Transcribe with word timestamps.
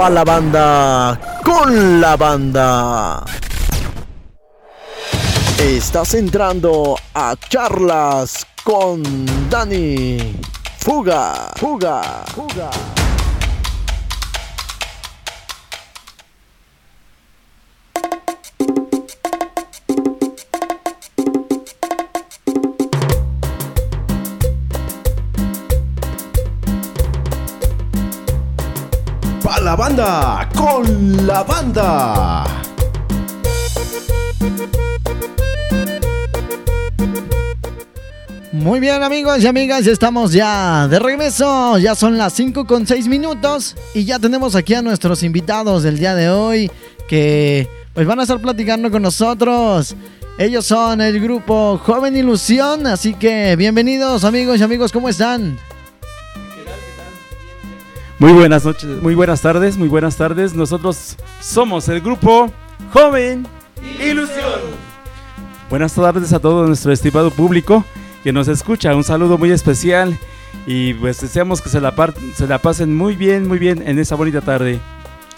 pa 0.00 0.08
la 0.08 0.24
banda 0.24 1.20
con 1.44 2.00
la 2.00 2.16
banda. 2.16 3.22
Estás 5.58 6.14
entrando 6.14 6.96
a 7.12 7.36
charlas 7.50 8.46
con 8.64 9.02
Dani. 9.50 10.40
Fuga, 10.78 11.52
fuga, 11.56 12.24
fuga. 12.34 12.99
Banda 29.80 30.46
con 30.54 31.26
la 31.26 31.42
banda. 31.42 32.44
Muy 38.52 38.78
bien 38.78 39.02
amigos 39.02 39.42
y 39.42 39.46
amigas, 39.46 39.86
estamos 39.86 40.32
ya 40.32 40.86
de 40.86 40.98
regreso, 40.98 41.78
ya 41.78 41.94
son 41.94 42.18
las 42.18 42.34
5 42.34 42.66
con 42.66 42.86
6 42.86 43.08
minutos 43.08 43.74
y 43.94 44.04
ya 44.04 44.18
tenemos 44.18 44.54
aquí 44.54 44.74
a 44.74 44.82
nuestros 44.82 45.22
invitados 45.22 45.82
del 45.82 45.98
día 45.98 46.14
de 46.14 46.28
hoy 46.28 46.70
que 47.08 47.66
pues 47.94 48.06
van 48.06 48.20
a 48.20 48.24
estar 48.24 48.38
platicando 48.38 48.90
con 48.90 49.00
nosotros. 49.00 49.96
Ellos 50.36 50.66
son 50.66 51.00
el 51.00 51.18
grupo 51.20 51.80
Joven 51.82 52.14
Ilusión, 52.16 52.86
así 52.86 53.14
que 53.14 53.56
bienvenidos 53.56 54.24
amigos 54.24 54.60
y 54.60 54.62
amigos, 54.62 54.92
¿cómo 54.92 55.08
están? 55.08 55.56
Muy 58.20 58.34
buenas 58.34 58.66
noches, 58.66 59.00
muy 59.00 59.14
buenas 59.14 59.40
tardes, 59.40 59.78
muy 59.78 59.88
buenas 59.88 60.16
tardes. 60.16 60.54
Nosotros 60.54 61.16
somos 61.40 61.88
el 61.88 62.02
grupo 62.02 62.52
Joven 62.92 63.46
Ilusión. 63.98 64.60
Buenas 65.70 65.94
tardes 65.94 66.30
a 66.34 66.38
todo 66.38 66.66
nuestro 66.66 66.92
estimado 66.92 67.30
público 67.30 67.82
que 68.22 68.30
nos 68.30 68.46
escucha. 68.48 68.94
Un 68.94 69.04
saludo 69.04 69.38
muy 69.38 69.50
especial 69.52 70.18
y 70.66 70.92
pues 70.92 71.22
deseamos 71.22 71.62
que 71.62 71.70
se 71.70 71.80
la, 71.80 71.94
se 72.34 72.46
la 72.46 72.58
pasen 72.58 72.94
muy 72.94 73.16
bien, 73.16 73.48
muy 73.48 73.58
bien 73.58 73.82
en 73.88 73.98
esa 73.98 74.16
bonita 74.16 74.42
tarde. 74.42 74.80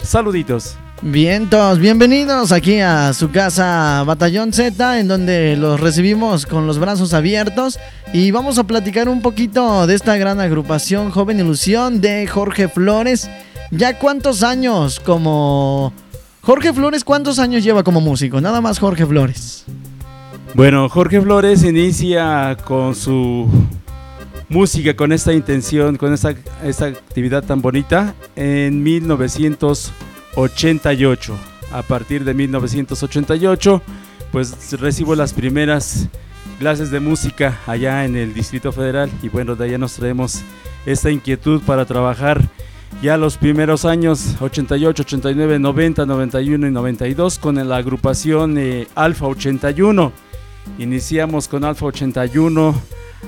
Saluditos. 0.03 0.75
Vientos, 1.01 1.79
bienvenidos 1.79 2.51
aquí 2.51 2.79
a 2.79 3.13
su 3.13 3.31
casa 3.31 4.03
Batallón 4.05 4.53
Z, 4.53 4.99
en 4.99 5.07
donde 5.07 5.57
los 5.57 5.79
recibimos 5.79 6.45
con 6.45 6.67
los 6.67 6.79
brazos 6.79 7.13
abiertos 7.13 7.79
y 8.13 8.31
vamos 8.31 8.57
a 8.57 8.63
platicar 8.63 9.09
un 9.09 9.21
poquito 9.21 9.87
de 9.87 9.95
esta 9.95 10.15
gran 10.17 10.39
agrupación 10.39 11.09
Joven 11.09 11.39
Ilusión 11.39 11.99
de 11.99 12.27
Jorge 12.27 12.67
Flores. 12.67 13.29
¿Ya 13.71 13.97
cuántos 13.97 14.43
años 14.43 14.99
como... 14.99 15.93
Jorge 16.41 16.73
Flores, 16.73 17.03
¿cuántos 17.03 17.39
años 17.39 17.63
lleva 17.63 17.83
como 17.83 17.99
músico? 17.99 18.39
Nada 18.39 18.61
más 18.61 18.79
Jorge 18.79 19.05
Flores. 19.05 19.65
Bueno, 20.53 20.87
Jorge 20.89 21.19
Flores 21.21 21.63
inicia 21.63 22.55
con 22.65 22.93
su 22.93 23.49
música, 24.49 24.95
con 24.95 25.11
esta 25.11 25.33
intención, 25.33 25.97
con 25.97 26.13
esta, 26.13 26.33
esta 26.63 26.85
actividad 26.87 27.43
tan 27.43 27.61
bonita 27.61 28.15
en 28.35 28.81
1988. 28.83 31.35
A 31.71 31.81
partir 31.81 32.23
de 32.23 32.33
1988, 32.33 33.81
pues 34.31 34.79
recibo 34.79 35.15
las 35.15 35.33
primeras 35.33 36.07
clases 36.59 36.91
de 36.91 36.99
música 36.99 37.59
allá 37.65 38.05
en 38.05 38.15
el 38.15 38.33
Distrito 38.33 38.71
Federal 38.71 39.09
y 39.23 39.29
bueno, 39.29 39.55
de 39.55 39.65
allá 39.65 39.77
nos 39.77 39.95
traemos 39.95 40.41
esta 40.85 41.09
inquietud 41.09 41.61
para 41.61 41.85
trabajar 41.85 42.41
ya 43.01 43.17
los 43.17 43.37
primeros 43.37 43.85
años 43.85 44.35
88, 44.39 45.03
89, 45.03 45.59
90, 45.59 46.05
91 46.05 46.67
y 46.67 46.71
92 46.71 47.39
con 47.39 47.67
la 47.67 47.77
agrupación 47.77 48.57
eh, 48.59 48.87
Alfa 48.93 49.25
81 49.25 50.13
Iniciamos 50.79 51.47
con 51.47 51.63
Alfa 51.63 51.85
81, 51.85 52.75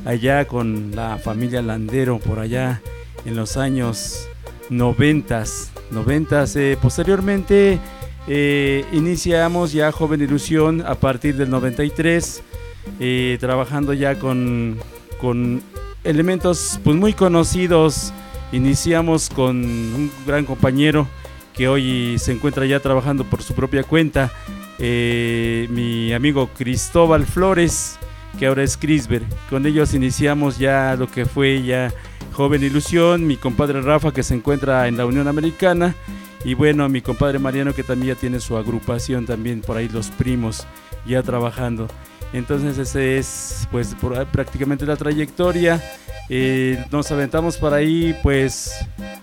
allá 0.04 0.46
con 0.46 0.92
la 0.96 1.18
familia 1.18 1.62
Landero, 1.62 2.20
por 2.20 2.40
allá 2.40 2.82
en 3.26 3.36
los 3.36 3.58
años 3.58 4.28
90. 4.70 5.44
90 5.92 6.46
eh, 6.56 6.78
posteriormente 6.82 7.80
eh, 8.28 8.86
iniciamos 8.92 9.72
ya 9.72 9.92
Joven 9.92 10.22
Ilusión 10.22 10.84
a 10.86 10.96
partir 10.96 11.36
del 11.36 11.50
93, 11.50 12.42
eh, 13.00 13.38
trabajando 13.40 13.94
ya 13.94 14.18
con, 14.18 14.78
con 15.20 15.62
elementos 16.04 16.80
pues, 16.84 16.96
muy 16.96 17.14
conocidos. 17.14 18.14
Iniciamos 18.52 19.30
con 19.30 19.58
un 19.58 20.12
gran 20.26 20.46
compañero 20.46 21.08
que 21.54 21.68
hoy 21.68 22.18
se 22.20 22.32
encuentra 22.32 22.66
ya 22.66 22.80
trabajando 22.80 23.24
por 23.24 23.42
su 23.42 23.54
propia 23.54 23.84
cuenta, 23.84 24.32
mi 24.78 26.14
amigo 26.14 26.50
Cristóbal 26.56 27.26
Flores, 27.26 27.98
que 28.38 28.47
ahora 28.47 28.63
es 28.63 28.78
Crisber. 28.78 29.23
Con 29.50 29.66
ellos 29.66 29.94
iniciamos 29.94 30.57
ya 30.57 30.96
lo 30.97 31.07
que 31.07 31.25
fue 31.25 31.63
ya 31.63 31.94
Joven 32.34 32.63
Ilusión, 32.63 33.25
mi 33.25 33.38
compadre 33.38 33.81
Rafa 33.81 34.12
que 34.12 34.23
se 34.23 34.35
encuentra 34.35 34.88
en 34.88 34.97
la 34.97 35.06
Unión 35.06 35.28
Americana 35.28 35.96
y 36.44 36.53
bueno, 36.53 36.88
mi 36.90 37.01
compadre 37.01 37.40
Mariano 37.40 37.73
que 37.73 37.84
también 37.84 38.16
ya 38.16 38.19
tiene 38.19 38.40
su 38.40 38.57
agrupación 38.57 39.25
también 39.25 39.62
por 39.62 39.78
ahí 39.78 39.90
los 39.90 40.09
primos 40.09 40.68
ya 41.06 41.23
trabajando. 41.23 41.88
Entonces 42.34 42.78
ese 42.78 43.18
es 43.18 43.68
pues 43.72 43.96
prácticamente 44.31 44.85
la 44.85 44.97
trayectoria. 44.97 45.81
Eh, 46.28 46.84
nos 46.91 47.12
aventamos 47.12 47.57
por 47.57 47.73
ahí 47.73 48.16
pues 48.23 48.73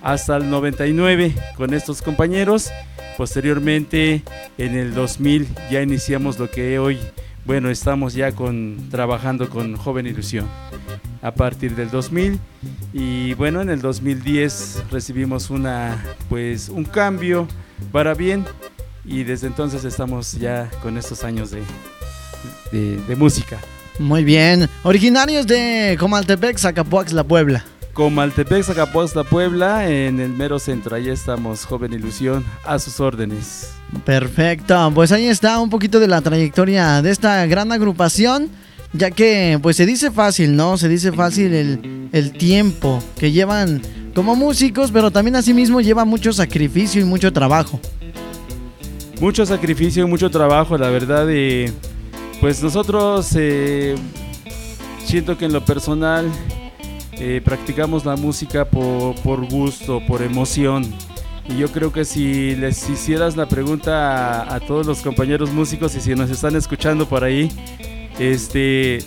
hasta 0.02 0.36
el 0.36 0.48
99 0.48 1.34
con 1.56 1.74
estos 1.74 2.00
compañeros 2.00 2.70
Posteriormente, 3.16 4.22
en 4.58 4.74
el 4.74 4.94
2000 4.94 5.48
ya 5.70 5.82
iniciamos 5.82 6.38
lo 6.38 6.50
que 6.50 6.78
hoy, 6.78 6.98
bueno, 7.44 7.70
estamos 7.70 8.14
ya 8.14 8.32
con 8.32 8.88
trabajando 8.91 9.48
con 9.48 9.76
Joven 9.76 10.06
Ilusión. 10.06 10.47
A 11.22 11.32
partir 11.32 11.76
del 11.76 11.91
2000 11.91 12.38
y 12.92 13.34
bueno, 13.34 13.60
en 13.60 13.70
el 13.70 13.80
2010 13.80 14.84
recibimos 14.91 15.50
una 15.50 16.03
pues 16.28 16.69
un 16.69 16.84
cambio 16.84 17.47
para 17.92 18.14
bien 18.14 18.44
y 19.04 19.22
desde 19.22 19.47
entonces 19.47 19.84
estamos 19.84 20.32
ya 20.32 20.69
con 20.82 20.98
estos 20.98 21.22
años 21.22 21.50
de, 21.50 21.62
de, 22.72 23.16
música. 23.16 23.59
Muy 23.98 24.24
bien, 24.24 24.69
originarios 24.82 25.47
de 25.47 25.97
Comaltepec, 25.98 26.59
Zacapuax, 26.59 27.12
La 27.12 27.24
Puebla. 27.24 27.64
Comaltepec, 27.92 28.62
Zacapuaxtla, 28.64 29.24
Puebla, 29.24 29.88
en 29.88 30.19
el 30.19 30.30
mero 30.30 30.59
centro. 30.59 30.97
Ahí 30.97 31.10
estamos, 31.10 31.66
Joven 31.66 31.92
Ilusión, 31.92 32.44
a 32.64 32.78
sus 32.78 33.00
órdenes. 33.00 33.74
Perfecto, 34.04 34.91
pues 34.94 35.12
ahí 35.12 35.26
está 35.26 35.60
un 35.60 35.70
poquito 35.70 36.00
de 36.00 36.08
la 36.08 36.20
trayectoria 36.20 37.03
de 37.03 37.10
esta 37.10 37.44
gran 37.47 37.72
agrupación, 37.72 38.48
ya 38.92 39.10
que 39.10 39.58
pues 39.62 39.76
se 39.76 39.86
dice 39.86 40.10
fácil, 40.10 40.56
¿no? 40.56 40.78
Se 40.78 40.88
dice 40.88 41.12
fácil 41.12 41.53
el, 41.53 42.08
el 42.12 42.32
tiempo 42.32 43.03
que 43.19 43.32
llevan 43.32 43.82
como 44.14 44.34
músicos, 44.36 44.91
pero 44.91 45.10
también 45.10 45.36
asimismo 45.36 45.80
lleva 45.80 46.04
mucho 46.04 46.32
sacrificio 46.32 47.00
y 47.00 47.04
mucho 47.04 47.32
trabajo. 47.32 47.80
Mucho 49.20 49.47
sacrificio 49.47 50.04
y 50.04 50.09
mucho 50.09 50.30
trabajo, 50.30 50.76
la 50.76 50.91
verdad. 50.91 51.28
Y 51.28 51.66
pues 52.41 52.62
nosotros 52.62 53.30
eh, 53.36 53.94
siento 55.04 55.38
que 55.38 55.44
en 55.44 55.53
lo 55.53 55.64
personal 55.64 56.26
eh, 57.12 57.41
practicamos 57.44 58.04
la 58.04 58.16
música 58.16 58.64
por, 58.64 59.48
gusto, 59.48 60.03
por 60.06 60.22
emoción. 60.22 60.92
Y 61.48 61.58
yo 61.58 61.69
creo 61.69 61.92
que 61.92 62.04
si 62.04 62.54
les 62.54 62.88
hicieras 62.88 63.36
la 63.36 63.47
pregunta 63.47 64.54
a, 64.54 64.60
todos 64.60 64.86
los 64.86 65.00
compañeros 65.00 65.50
músicos 65.50 65.94
y 65.97 66.00
si 66.00 66.14
nos 66.14 66.30
están 66.30 66.54
escuchando 66.54 67.08
por 67.08 67.25
ahí, 67.25 67.50
este, 68.19 69.00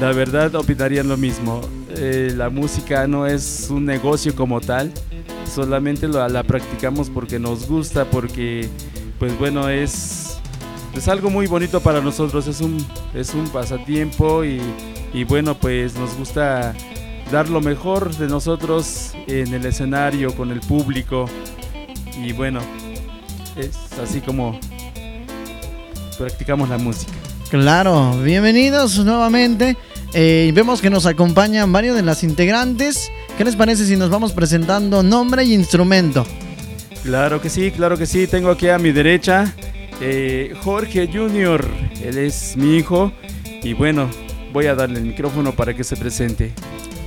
la 0.00 0.12
verdad 0.12 0.54
opinarían 0.54 1.08
lo 1.08 1.16
mismo. 1.16 1.60
Eh, 1.96 2.32
la 2.36 2.50
música 2.50 3.06
no 3.06 3.26
es 3.26 3.68
un 3.70 3.86
negocio 3.86 4.34
como 4.34 4.60
tal, 4.60 4.92
solamente 5.52 6.06
la 6.08 6.42
practicamos 6.42 7.08
porque 7.08 7.38
nos 7.38 7.66
gusta, 7.66 8.04
porque, 8.04 8.68
pues 9.18 9.36
bueno, 9.38 9.68
es, 9.70 10.38
es 10.94 11.08
algo 11.08 11.30
muy 11.30 11.46
bonito 11.46 11.80
para 11.80 12.00
nosotros, 12.02 12.46
es 12.46 12.60
un, 12.60 12.84
es 13.14 13.34
un 13.34 13.48
pasatiempo 13.48 14.44
y, 14.44 14.60
y 15.14 15.24
bueno, 15.24 15.54
pues 15.54 15.94
nos 15.96 16.16
gusta 16.16 16.74
dar 17.32 17.48
lo 17.48 17.60
mejor 17.60 18.14
de 18.16 18.26
nosotros 18.26 19.12
en 19.26 19.52
el 19.54 19.64
escenario, 19.66 20.34
con 20.34 20.50
el 20.50 20.60
público. 20.60 21.26
Y 22.22 22.32
bueno, 22.32 22.60
es 23.56 23.76
así 24.02 24.20
como 24.20 24.58
practicamos 26.18 26.68
la 26.68 26.78
música. 26.78 27.12
Claro, 27.50 28.18
bienvenidos 28.22 28.98
nuevamente. 29.04 29.76
Eh, 30.14 30.50
vemos 30.54 30.80
que 30.80 30.90
nos 30.90 31.06
acompañan 31.06 31.72
varios 31.72 31.96
de 31.96 32.02
las 32.02 32.24
integrantes. 32.24 33.10
¿Qué 33.36 33.44
les 33.44 33.56
parece 33.56 33.86
si 33.86 33.96
nos 33.96 34.10
vamos 34.10 34.32
presentando 34.32 35.02
nombre 35.02 35.44
y 35.44 35.54
instrumento? 35.54 36.26
Claro 37.04 37.40
que 37.40 37.48
sí, 37.48 37.70
claro 37.70 37.96
que 37.96 38.06
sí. 38.06 38.26
Tengo 38.26 38.50
aquí 38.50 38.68
a 38.68 38.78
mi 38.78 38.90
derecha 38.90 39.54
eh, 40.00 40.54
Jorge 40.62 41.08
Junior. 41.12 41.66
Él 42.02 42.18
es 42.18 42.56
mi 42.56 42.76
hijo. 42.76 43.12
Y 43.62 43.74
bueno, 43.74 44.08
voy 44.52 44.66
a 44.66 44.74
darle 44.74 44.98
el 44.98 45.06
micrófono 45.06 45.52
para 45.52 45.74
que 45.74 45.84
se 45.84 45.96
presente. 45.96 46.52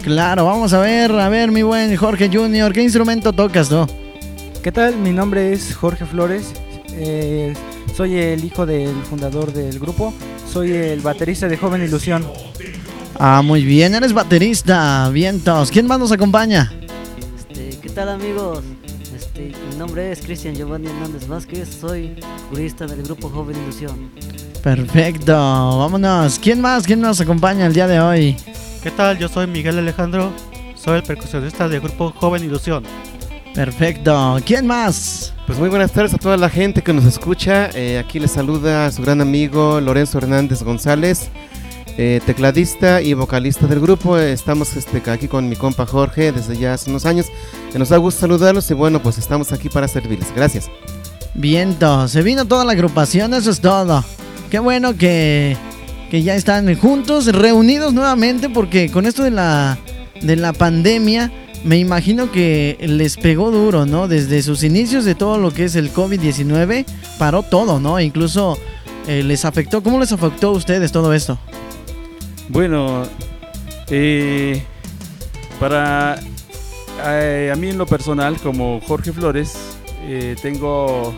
Claro, 0.04 0.46
vamos 0.46 0.74
a 0.74 0.80
ver, 0.80 1.12
a 1.12 1.30
ver, 1.30 1.52
mi 1.52 1.62
buen 1.62 1.96
Jorge 1.96 2.30
Junior, 2.34 2.74
¿qué 2.74 2.82
instrumento 2.82 3.34
tocas 3.34 3.70
tú? 3.70 3.88
¿Qué 4.64 4.72
tal? 4.72 4.96
Mi 4.98 5.12
nombre 5.12 5.54
es 5.54 5.76
Jorge 5.76 6.06
Flores. 6.06 6.54
Eh, 6.92 7.56
soy 7.96 8.16
el 8.16 8.46
hijo 8.46 8.68
del 8.68 8.94
fundador 9.10 9.52
del 9.52 9.80
grupo. 9.80 10.14
Soy 10.48 10.72
el 10.72 11.00
baterista 11.00 11.48
de 11.48 11.58
Joven 11.58 11.84
Ilusión. 11.84 12.24
Ah, 13.18 13.42
muy 13.44 13.64
bien, 13.64 13.96
eres 13.96 14.14
baterista, 14.14 15.10
vientos. 15.10 15.72
¿Quién 15.72 15.88
más 15.88 15.98
nos 15.98 16.12
acompaña? 16.12 16.72
Este, 17.38 17.76
¿Qué 17.82 17.90
tal 17.90 18.10
amigos? 18.10 18.60
Este, 19.16 19.52
mi 19.72 19.76
nombre 19.78 20.12
es 20.12 20.22
Cristian 20.22 20.54
Giovanni 20.54 20.88
Hernández 20.88 21.28
Vázquez, 21.28 21.68
soy 21.68 22.16
jurista 22.50 22.86
del 22.86 23.02
grupo 23.02 23.30
Joven 23.30 23.58
Ilusión. 23.64 24.12
Perfecto, 24.62 25.34
vámonos. 25.34 26.38
¿Quién 26.38 26.62
más? 26.62 26.86
¿Quién 26.86 27.02
nos 27.02 27.20
acompaña 27.20 27.66
el 27.66 27.74
día 27.74 27.88
de 27.88 28.00
hoy? 28.00 28.38
¿Qué 28.84 28.92
tal? 28.92 29.18
Yo 29.18 29.28
soy 29.28 29.48
Miguel 29.48 29.80
Alejandro, 29.80 30.32
soy 30.76 30.98
el 30.98 31.04
percusionista 31.04 31.68
del 31.68 31.82
grupo 31.82 32.14
Joven 32.16 32.44
Ilusión. 32.44 32.84
Perfecto, 33.54 34.38
¿quién 34.46 34.66
más? 34.66 35.34
Pues 35.46 35.60
muy 35.60 35.68
buenas 35.68 35.92
tardes 35.92 36.14
a 36.14 36.18
toda 36.18 36.38
la 36.38 36.50
gente 36.50 36.82
que 36.82 36.94
nos 36.94 37.04
escucha. 37.04 37.70
Eh, 37.74 38.00
aquí 38.00 38.20
les 38.20 38.32
saluda 38.32 38.90
su 38.92 39.02
gran 39.02 39.20
amigo 39.20 39.82
Lorenzo 39.82 40.20
Hernández 40.20 40.64
González, 40.64 41.30
eh, 41.98 42.22
tecladista 42.26 43.02
y 43.02 43.14
vocalista 43.14 43.68
del 43.68 43.82
grupo. 43.82 44.18
Estamos 44.18 44.78
este, 44.78 45.02
aquí 45.12 45.28
con 45.28 45.50
mi 45.50 45.58
compa 45.58 45.86
Jorge 45.86 46.32
desde 46.32 46.58
ya 46.58 46.76
hace 46.76 46.90
unos 46.90 47.06
años. 47.06 47.26
Que 47.74 47.80
nos 47.80 47.90
da 47.90 47.98
gusto 47.98 48.22
saludarlos 48.22 48.72
y 48.72 48.74
bueno, 48.74 49.02
pues 49.04 49.18
estamos 49.18 49.52
aquí 49.52 49.68
para 49.68 49.90
servirles. 49.90 50.34
Gracias. 50.34 50.70
Viento, 51.34 52.08
se 52.08 52.22
vino 52.24 52.46
toda 52.46 52.64
la 52.64 52.72
agrupación, 52.72 53.34
eso 53.34 53.52
es 53.52 53.60
todo. 53.60 54.04
Qué 54.50 54.60
bueno 54.60 54.96
que, 54.96 55.58
que 56.10 56.24
ya 56.24 56.36
están 56.36 56.74
juntos, 56.76 57.26
reunidos 57.26 57.94
nuevamente, 57.94 58.50
porque 58.50 58.90
con 58.90 59.06
esto 59.06 59.24
de 59.24 59.32
la, 59.32 59.78
de 60.22 60.36
la 60.38 60.54
pandemia, 60.54 61.32
me 61.64 61.78
imagino 61.78 62.32
que 62.32 62.78
les 62.82 63.18
pegó 63.18 63.52
duro, 63.52 63.86
¿no? 63.86 64.08
Desde 64.08 64.42
sus 64.42 64.64
inicios 64.64 65.06
de 65.06 65.16
todo 65.16 65.38
lo 65.38 65.52
que 65.52 65.66
es 65.66 65.76
el 65.76 65.94
COVID-19, 65.94 66.86
paró 67.18 67.44
todo, 67.44 67.80
¿no? 67.80 68.00
Incluso 68.00 68.58
eh, 69.08 69.24
les 69.24 69.46
afectó. 69.46 69.84
¿Cómo 69.84 70.00
les 70.00 70.12
afectó 70.12 70.50
a 70.50 70.52
ustedes 70.52 70.92
todo 70.92 71.14
esto? 71.14 71.38
Bueno, 72.50 73.04
eh, 73.90 74.64
para 75.60 76.20
eh, 77.04 77.52
a 77.52 77.56
mí 77.56 77.70
en 77.70 77.78
lo 77.78 77.86
personal, 77.86 78.38
como 78.38 78.80
Jorge 78.82 79.12
Flores, 79.12 79.56
eh, 80.04 80.36
tengo 80.42 81.14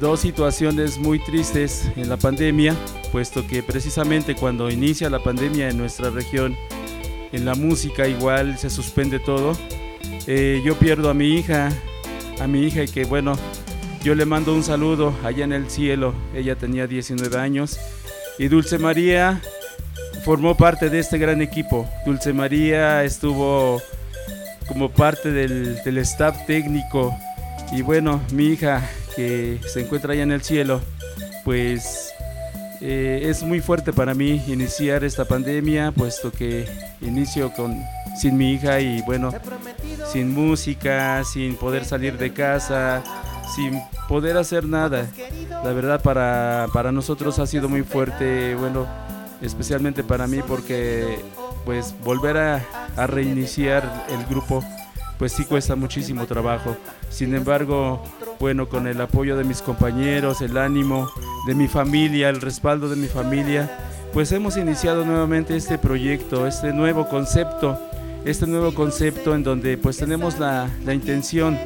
dos 0.00 0.20
situaciones 0.20 0.98
muy 0.98 1.18
tristes 1.18 1.90
en 1.96 2.08
la 2.08 2.16
pandemia, 2.16 2.74
puesto 3.12 3.46
que 3.46 3.62
precisamente 3.62 4.34
cuando 4.34 4.70
inicia 4.70 5.08
la 5.08 5.22
pandemia 5.22 5.70
en 5.70 5.78
nuestra 5.78 6.10
región, 6.10 6.56
en 7.34 7.44
la 7.44 7.54
música 7.54 8.06
igual 8.06 8.56
se 8.58 8.70
suspende 8.70 9.18
todo. 9.18 9.56
Eh, 10.26 10.62
yo 10.64 10.78
pierdo 10.78 11.10
a 11.10 11.14
mi 11.14 11.34
hija, 11.34 11.70
a 12.40 12.46
mi 12.46 12.62
hija 12.62 12.86
que 12.86 13.04
bueno, 13.04 13.36
yo 14.04 14.14
le 14.14 14.24
mando 14.24 14.54
un 14.54 14.62
saludo 14.62 15.12
allá 15.24 15.44
en 15.44 15.52
el 15.52 15.68
cielo, 15.68 16.14
ella 16.32 16.54
tenía 16.54 16.86
19 16.86 17.36
años 17.36 17.78
y 18.38 18.46
Dulce 18.46 18.78
María 18.78 19.40
formó 20.24 20.56
parte 20.56 20.90
de 20.90 21.00
este 21.00 21.18
gran 21.18 21.42
equipo. 21.42 21.88
Dulce 22.06 22.32
María 22.32 23.02
estuvo 23.02 23.82
como 24.68 24.90
parte 24.90 25.32
del, 25.32 25.82
del 25.82 25.98
staff 25.98 26.46
técnico 26.46 27.12
y 27.72 27.82
bueno, 27.82 28.22
mi 28.32 28.46
hija 28.46 28.88
que 29.16 29.58
se 29.66 29.80
encuentra 29.80 30.12
allá 30.12 30.22
en 30.22 30.32
el 30.32 30.42
cielo, 30.42 30.80
pues 31.44 32.13
eh, 32.80 33.22
es 33.24 33.42
muy 33.42 33.60
fuerte 33.60 33.92
para 33.92 34.14
mí 34.14 34.42
iniciar 34.46 35.04
esta 35.04 35.24
pandemia, 35.24 35.92
puesto 35.92 36.32
que 36.32 36.66
inicio 37.00 37.52
con 37.52 37.76
sin 38.16 38.36
mi 38.36 38.52
hija 38.52 38.80
y 38.80 39.02
bueno, 39.02 39.30
sin 40.12 40.32
música, 40.32 41.22
sin 41.24 41.56
poder 41.56 41.84
salir 41.84 42.18
de 42.18 42.32
casa, 42.32 43.02
sin 43.54 43.80
poder 44.08 44.36
hacer 44.36 44.66
nada. 44.66 45.06
La 45.50 45.72
verdad 45.72 46.02
para, 46.02 46.66
para 46.72 46.92
nosotros 46.92 47.38
ha 47.38 47.46
sido 47.46 47.68
muy 47.68 47.82
fuerte, 47.82 48.54
bueno, 48.54 48.86
especialmente 49.40 50.04
para 50.04 50.26
mí 50.26 50.40
porque 50.46 51.20
pues 51.64 51.94
volver 52.04 52.36
a, 52.36 52.64
a 52.96 53.06
reiniciar 53.06 54.06
el 54.10 54.24
grupo 54.26 54.62
pues 55.18 55.32
sí 55.32 55.44
cuesta 55.44 55.76
muchísimo 55.76 56.26
trabajo. 56.26 56.76
Sin 57.08 57.34
embargo, 57.34 58.02
bueno, 58.40 58.68
con 58.68 58.86
el 58.86 59.00
apoyo 59.00 59.36
de 59.36 59.44
mis 59.44 59.62
compañeros, 59.62 60.40
el 60.40 60.56
ánimo 60.56 61.10
de 61.46 61.54
mi 61.54 61.68
familia, 61.68 62.28
el 62.28 62.40
respaldo 62.40 62.88
de 62.88 62.96
mi 62.96 63.06
familia, 63.06 63.78
pues 64.12 64.32
hemos 64.32 64.56
iniciado 64.56 65.04
nuevamente 65.04 65.56
este 65.56 65.78
proyecto, 65.78 66.46
este 66.46 66.72
nuevo 66.72 67.08
concepto, 67.08 67.78
este 68.24 68.46
nuevo 68.46 68.74
concepto 68.74 69.34
en 69.34 69.42
donde 69.42 69.76
pues 69.76 69.96
tenemos 69.96 70.38
la, 70.38 70.68
la 70.84 70.94
intención 70.94 71.58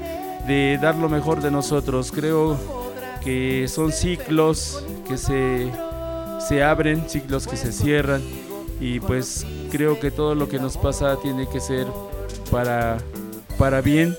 de 0.46 0.78
dar 0.80 0.96
lo 0.96 1.08
mejor 1.08 1.42
de 1.42 1.50
nosotros. 1.50 2.10
Creo 2.10 2.58
que 3.22 3.66
son 3.68 3.92
ciclos 3.92 4.82
que 5.06 5.18
se, 5.18 5.70
se 6.40 6.62
abren, 6.62 7.08
ciclos 7.08 7.46
que 7.46 7.56
se 7.56 7.72
cierran 7.72 8.22
y 8.80 9.00
pues 9.00 9.44
creo 9.70 9.98
que 9.98 10.10
todo 10.10 10.34
lo 10.34 10.48
que 10.48 10.58
nos 10.58 10.76
pasa 10.76 11.16
tiene 11.20 11.48
que 11.48 11.60
ser 11.60 11.86
para, 12.50 12.98
para 13.58 13.80
bien, 13.80 14.16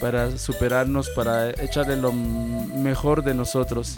para 0.00 0.36
superarnos, 0.36 1.10
para 1.10 1.50
echarle 1.50 1.96
lo 1.96 2.12
mejor 2.12 3.22
de 3.22 3.34
nosotros 3.34 3.96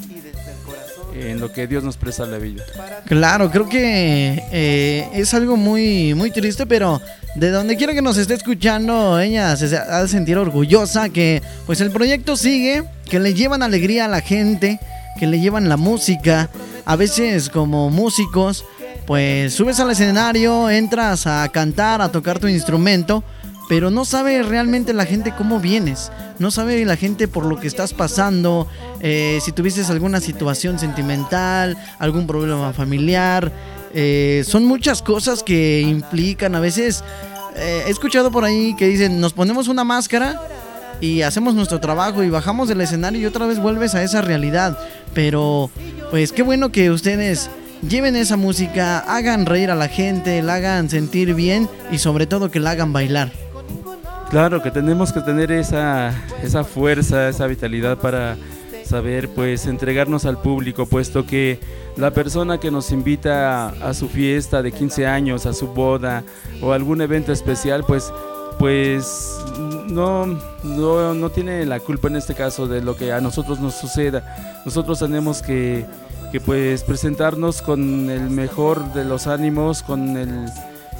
en 1.15 1.41
lo 1.41 1.53
que 1.53 1.67
Dios 1.67 1.83
nos 1.83 1.97
presta 1.97 2.27
la 2.27 2.39
vida. 2.39 2.65
Claro, 3.07 3.51
creo 3.51 3.69
que 3.69 4.43
eh, 4.53 5.09
es 5.15 5.35
algo 5.35 5.57
muy, 5.57 6.15
muy 6.15 6.31
triste, 6.31 6.67
pero 6.67 7.01
de 7.35 7.51
donde 7.51 7.77
quiera 7.77 7.95
que 7.95 8.03
nos 8.03 8.17
esté 8.17 8.35
escuchando, 8.35 9.19
ella 9.19 9.57
se 9.57 9.77
ha 9.77 10.03
de 10.03 10.09
sentir 10.09 10.37
orgullosa 10.39 11.09
que 11.09 11.43
pues 11.67 11.81
el 11.81 11.91
proyecto 11.91 12.37
sigue, 12.37 12.85
que 13.05 13.21
le 13.21 13.35
llevan 13.35 13.63
alegría 13.63 14.07
a 14.07 14.09
la 14.09 14.21
gente, 14.21 14.81
que 15.19 15.27
le 15.27 15.41
llevan 15.41 15.69
la 15.69 15.77
música. 15.77 16.51
A 16.85 16.97
veces 16.97 17.51
como 17.51 17.91
músicos, 17.91 18.65
pues 19.07 19.55
subes 19.55 19.79
al 19.81 19.91
escenario, 19.91 20.71
entras 20.71 21.27
a 21.27 21.49
cantar, 21.49 22.01
a 22.03 22.11
tocar 22.11 22.39
tu 22.39 22.49
instrumento, 22.49 23.23
pero 23.71 23.93
no 23.93 24.05
sabe 24.05 24.43
realmente 24.43 24.93
la 24.93 25.07
gente 25.07 25.33
cómo 25.33 25.61
vienes, 25.61 26.11
no 26.41 26.51
sabe 26.51 26.85
la 26.85 26.97
gente 26.97 27.29
por 27.29 27.47
lo 27.47 27.61
que 27.61 27.69
estás 27.69 27.95
pasando, 27.95 28.67
eh, 28.99 29.39
si 29.41 29.53
tuviste 29.53 29.81
alguna 29.93 30.21
situación 30.21 30.81
sentimental, 30.81 31.79
algún 32.01 32.27
problema 32.27 32.73
familiar, 32.73 33.53
eh, 33.95 34.43
son 34.45 34.65
muchas 34.65 35.03
cosas 35.03 35.45
que 35.45 35.83
implican, 35.83 36.57
a 36.57 36.61
veces 36.61 37.05
eh, 37.55 37.85
he 37.87 37.91
escuchado 37.91 38.33
por 38.33 38.43
ahí 38.43 38.75
que 38.75 38.89
dicen, 38.89 39.21
nos 39.21 39.35
ponemos 39.35 39.69
una 39.69 39.85
máscara 39.85 40.43
y 41.01 41.23
hacemos 41.23 41.55
nuestro 41.55 41.79
trabajo 41.79 42.25
y 42.25 42.29
bajamos 42.29 42.69
del 42.69 42.81
escenario 42.81 43.21
y 43.21 43.27
otra 43.27 43.47
vez 43.47 43.61
vuelves 43.61 43.95
a 43.95 44.03
esa 44.03 44.21
realidad, 44.21 44.77
pero 45.15 45.71
pues 46.11 46.33
qué 46.33 46.43
bueno 46.43 46.73
que 46.73 46.91
ustedes 46.91 47.49
lleven 47.89 48.17
esa 48.17 48.37
música, 48.37 48.99
hagan 48.99 49.47
reír 49.47 49.71
a 49.71 49.77
la 49.77 49.87
gente, 49.87 50.43
la 50.43 50.55
hagan 50.55 50.91
sentir 50.91 51.35
bien 51.35 51.69
y 51.93 51.99
sobre 51.99 52.27
todo 52.27 52.51
que 52.51 52.59
la 52.59 52.73
hagan 52.73 52.93
bailar. 52.93 53.31
Claro 54.31 54.63
que 54.63 54.71
tenemos 54.71 55.13
que 55.13 55.21
tener 55.23 55.51
esa, 55.51 56.15
esa 56.41 56.63
fuerza, 56.63 57.29
esa 57.29 57.49
vitalidad 57.49 57.99
para 57.99 58.37
saber 58.85 59.29
pues 59.29 59.67
entregarnos 59.67 60.25
al 60.25 60.41
público, 60.41 60.87
puesto 60.87 61.27
que 61.27 61.59
la 61.97 62.13
persona 62.13 62.59
que 62.59 62.71
nos 62.71 62.93
invita 62.93 63.71
a, 63.71 63.93
su 63.93 64.09
fiesta 64.09 64.63
de 64.63 64.71
15 64.71 65.07
años, 65.09 65.47
a 65.47 65.53
su 65.53 65.67
boda 65.67 66.23
o 66.63 66.73
algún 66.73 67.01
evento 67.01 67.33
especial, 67.33 67.83
pues 67.85 68.13
pues 68.61 69.37
no, 69.89 70.27
no, 70.63 71.15
no 71.15 71.31
tiene 71.31 71.65
la 71.67 71.81
culpa 71.81 72.09
en 72.09 72.17
este 72.17 72.35
caso 72.35 72.69
de 72.69 72.83
lo 72.83 72.95
que 72.95 73.11
a 73.11 73.21
nosotros 73.21 73.59
nos 73.59 73.75
suceda. 73.75 74.63
Nosotros 74.65 74.99
tenemos 74.99 75.43
que, 75.43 75.87
que 76.31 76.41
pues 76.41 76.85
presentarnos 76.85 77.63
con 77.63 78.11
el 78.11 78.29
mejor 78.29 78.93
de 78.93 79.05
los 79.07 79.27
ánimos, 79.27 79.83
con 79.83 80.17
el, 80.19 80.47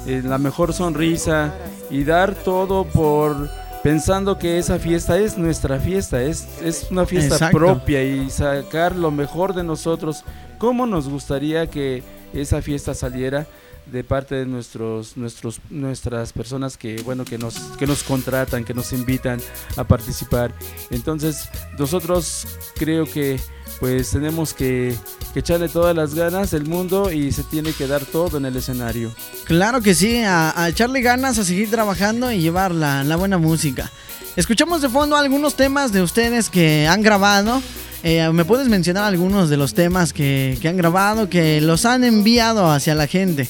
el, 0.07 0.29
la 0.29 0.37
mejor 0.37 0.73
sonrisa 0.73 1.53
y 1.89 2.03
dar 2.03 2.35
todo 2.35 2.85
por 2.85 3.49
pensando 3.83 4.37
que 4.37 4.57
esa 4.57 4.79
fiesta 4.79 5.17
es 5.17 5.37
nuestra 5.37 5.79
fiesta, 5.79 6.21
es, 6.21 6.47
es 6.61 6.87
una 6.91 7.05
fiesta 7.05 7.35
Exacto. 7.35 7.57
propia 7.57 8.03
y 8.03 8.29
sacar 8.29 8.95
lo 8.95 9.11
mejor 9.11 9.53
de 9.53 9.63
nosotros. 9.63 10.23
¿Cómo 10.57 10.85
nos 10.85 11.09
gustaría 11.09 11.67
que 11.67 12.03
esa 12.33 12.61
fiesta 12.61 12.93
saliera? 12.93 13.47
De 13.91 14.03
parte 14.03 14.35
de 14.35 14.45
nuestros, 14.45 15.17
nuestros, 15.17 15.59
nuestras 15.69 16.31
personas 16.31 16.77
que, 16.77 17.01
bueno, 17.01 17.25
que 17.25 17.37
nos, 17.37 17.55
que 17.77 17.85
nos 17.85 18.03
contratan, 18.03 18.63
que 18.63 18.73
nos 18.73 18.93
invitan 18.93 19.39
a 19.75 19.83
participar. 19.83 20.53
Entonces, 20.89 21.49
nosotros 21.77 22.47
creo 22.75 23.05
que 23.05 23.39
pues 23.79 24.11
tenemos 24.11 24.53
que, 24.53 24.95
echarle 25.33 25.67
todas 25.67 25.95
las 25.95 26.13
ganas 26.13 26.51
del 26.51 26.65
mundo 26.65 27.11
y 27.11 27.31
se 27.31 27.43
tiene 27.43 27.73
que 27.73 27.87
dar 27.87 28.05
todo 28.05 28.37
en 28.37 28.45
el 28.45 28.55
escenario. 28.55 29.11
Claro 29.45 29.81
que 29.81 29.95
sí, 29.95 30.21
a, 30.21 30.53
a 30.61 30.69
echarle 30.69 31.01
ganas, 31.01 31.37
a 31.39 31.43
seguir 31.43 31.71
trabajando 31.71 32.31
y 32.31 32.39
llevar 32.39 32.71
la, 32.73 33.03
la, 33.03 33.15
buena 33.15 33.37
música. 33.37 33.91
Escuchamos 34.35 34.81
de 34.81 34.89
fondo 34.89 35.15
algunos 35.17 35.55
temas 35.55 35.91
de 35.91 36.01
ustedes 36.01 36.49
que 36.49 36.87
han 36.87 37.01
grabado. 37.01 37.61
Eh, 38.03 38.29
¿Me 38.31 38.45
puedes 38.45 38.67
mencionar 38.67 39.03
algunos 39.05 39.49
de 39.49 39.57
los 39.57 39.73
temas 39.73 40.13
que, 40.13 40.57
que 40.61 40.67
han 40.67 40.77
grabado, 40.77 41.29
que 41.29 41.59
los 41.59 41.85
han 41.85 42.03
enviado 42.03 42.69
hacia 42.69 42.93
la 42.93 43.07
gente? 43.07 43.49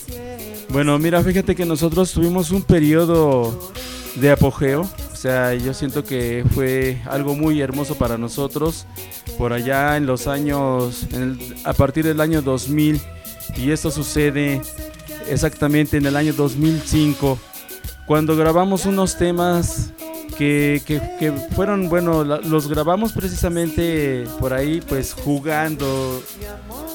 Bueno, 0.71 0.97
mira, 0.99 1.21
fíjate 1.21 1.55
que 1.55 1.65
nosotros 1.65 2.11
tuvimos 2.11 2.51
un 2.51 2.61
periodo 2.61 3.71
de 4.15 4.31
apogeo, 4.31 4.89
sea, 5.21 5.53
yo 5.53 5.71
siento 5.75 6.03
que 6.03 6.43
fue 6.51 6.99
algo 7.05 7.35
muy 7.35 7.61
hermoso 7.61 7.93
para 7.95 8.17
nosotros 8.17 8.87
por 9.37 9.53
allá 9.53 9.95
en 9.95 10.07
los 10.07 10.25
años, 10.25 11.05
a 11.63 11.73
partir 11.73 12.05
del 12.05 12.21
año 12.21 12.41
2000 12.41 12.99
y 13.55 13.69
esto 13.69 13.91
sucede 13.91 14.61
exactamente 15.29 15.97
en 15.97 16.07
el 16.07 16.15
año 16.15 16.33
2005 16.33 17.37
cuando 18.07 18.35
grabamos 18.35 18.87
unos 18.87 19.15
temas 19.15 19.91
que, 20.37 20.81
que- 20.85 21.01
que 21.19 21.31
fueron, 21.55 21.89
bueno, 21.89 22.23
los 22.23 22.67
grabamos 22.67 23.11
precisamente 23.13 24.25
por 24.39 24.53
ahí 24.53 24.81
pues 24.87 25.13
jugando, 25.13 26.21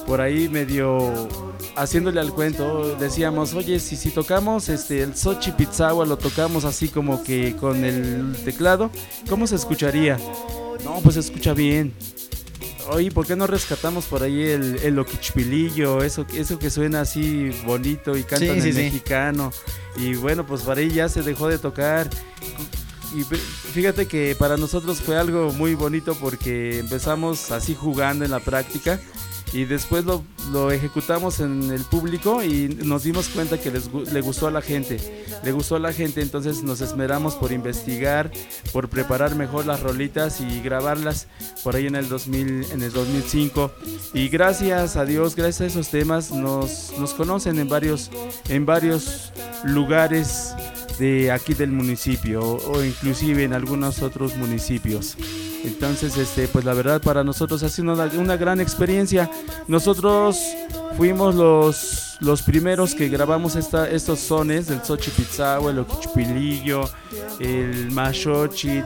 por 0.07 0.21
ahí 0.21 0.49
medio 0.49 1.29
haciéndole 1.77 2.21
al 2.21 2.33
cuento, 2.33 2.97
decíamos, 2.97 3.53
oye, 3.55 3.79
si, 3.81 3.97
si 3.97 4.11
tocamos 4.11 4.69
este, 4.69 5.03
el 5.03 5.15
Sochi 5.17 5.53
Pizzawa, 5.53 6.07
lo 6.07 6.17
tocamos 6.17 6.65
así 6.65 6.89
como 6.89 7.23
que 7.23 7.55
con 7.57 7.85
el 7.85 8.35
teclado, 8.45 8.91
¿cómo 9.29 9.47
se 9.47 9.57
escucharía? 9.57 10.19
No, 10.85 11.01
pues 11.03 11.15
se 11.15 11.21
escucha 11.21 11.53
bien. 11.53 11.93
Oye, 12.89 13.11
¿por 13.11 13.27
qué 13.27 13.35
no 13.35 13.49
rescatamos 13.49 14.05
por 14.07 14.23
ahí 14.23 14.43
el, 14.45 14.79
el 14.83 14.97
oquichpilillo? 15.01 16.05
Eso, 16.05 16.25
eso 16.33 16.57
que 16.59 16.71
suena 16.71 17.01
así 17.01 17.51
bonito 17.67 18.17
y 18.17 18.23
cantan 18.23 18.55
Sí, 18.57 18.61
sí, 18.63 18.69
en 18.69 18.75
sí. 18.75 18.83
mexicano. 18.83 19.53
Y 19.97 20.15
bueno, 20.15 20.47
pues 20.47 20.63
por 20.63 20.79
ahí 20.79 20.91
ya 20.93 21.09
se 21.09 21.23
dejó 21.23 21.49
de 21.49 21.59
tocar. 21.59 22.09
Y 23.15 23.23
fíjate 23.23 24.07
que 24.07 24.35
para 24.39 24.57
nosotros 24.57 25.01
fue 25.01 25.17
algo 25.17 25.53
muy 25.53 25.75
bonito 25.75 26.15
porque 26.15 26.79
empezamos 26.79 27.51
así 27.51 27.75
jugando 27.75 28.25
en 28.25 28.31
la 28.31 28.41
práctica 28.41 29.01
y 29.53 29.65
después 29.65 30.05
lo, 30.05 30.25
lo 30.53 30.71
ejecutamos 30.71 31.41
en 31.41 31.71
el 31.71 31.83
público 31.85 32.43
y 32.43 32.69
nos 32.69 33.05
dimos 33.05 33.29
cuenta 33.29 33.59
que 33.59 33.71
les, 33.71 33.93
le 33.93 34.21
gustó 34.21 34.49
a 34.49 34.51
la 34.51 34.61
gente. 34.61 35.25
Le 35.45 35.53
gustó 35.53 35.77
a 35.77 35.79
la 35.79 35.93
gente, 35.93 36.21
entonces 36.21 36.63
nos 36.63 36.81
esmeramos 36.81 37.37
por 37.37 37.53
investigar, 37.53 38.31
por 38.73 38.89
preparar 38.89 39.35
mejor 39.35 39.65
las 39.65 39.81
rolitas 39.81 40.41
y 40.41 40.61
grabarlas 40.61 41.29
por 41.63 41.77
ahí 41.77 41.87
en 41.87 41.95
el 41.95 42.09
2000, 42.09 42.73
en 42.73 42.83
el 42.83 42.93
2005. 42.93 43.71
Y 44.15 44.29
gracias 44.29 44.97
a 44.97 45.05
Dios, 45.05 45.37
gracias 45.37 45.61
a 45.61 45.67
esos 45.67 45.89
temas 45.89 46.33
nos, 46.33 46.93
nos 46.99 47.15
conocen 47.15 47.59
en 47.59 47.69
varios, 47.69 48.11
en 48.49 48.67
varios 48.67 49.33
lugares 49.65 50.55
de 50.99 51.31
aquí 51.31 51.55
del 51.55 51.71
municipio 51.71 52.43
o, 52.43 52.83
inclusive 52.83 53.45
en 53.45 53.53
algunos 53.53 54.03
otros 54.03 54.37
municipios. 54.37 55.17
Entonces, 55.65 56.17
este, 56.17 56.49
pues 56.49 56.65
la 56.65 56.75
verdad 56.75 57.03
para 57.03 57.25
nosotros 57.25 57.63
ha 57.63 57.69
sido 57.69 57.93
una, 57.93 58.37
gran 58.37 58.61
experiencia. 58.61 59.31
Nosotros 59.69 60.39
fuimos 60.97 61.35
los, 61.35 62.17
los 62.21 62.43
primeros 62.43 62.95
que 62.95 63.09
grabamos 63.09 63.57
esta, 63.57 63.91
estos 63.91 64.21
sones 64.21 64.69
del 64.69 64.83
Xochipizzawa, 64.83 65.71
el 65.71 65.81
Oquichpilillo, 65.81 66.89
el 67.41 67.91
Mashochit. 67.91 68.85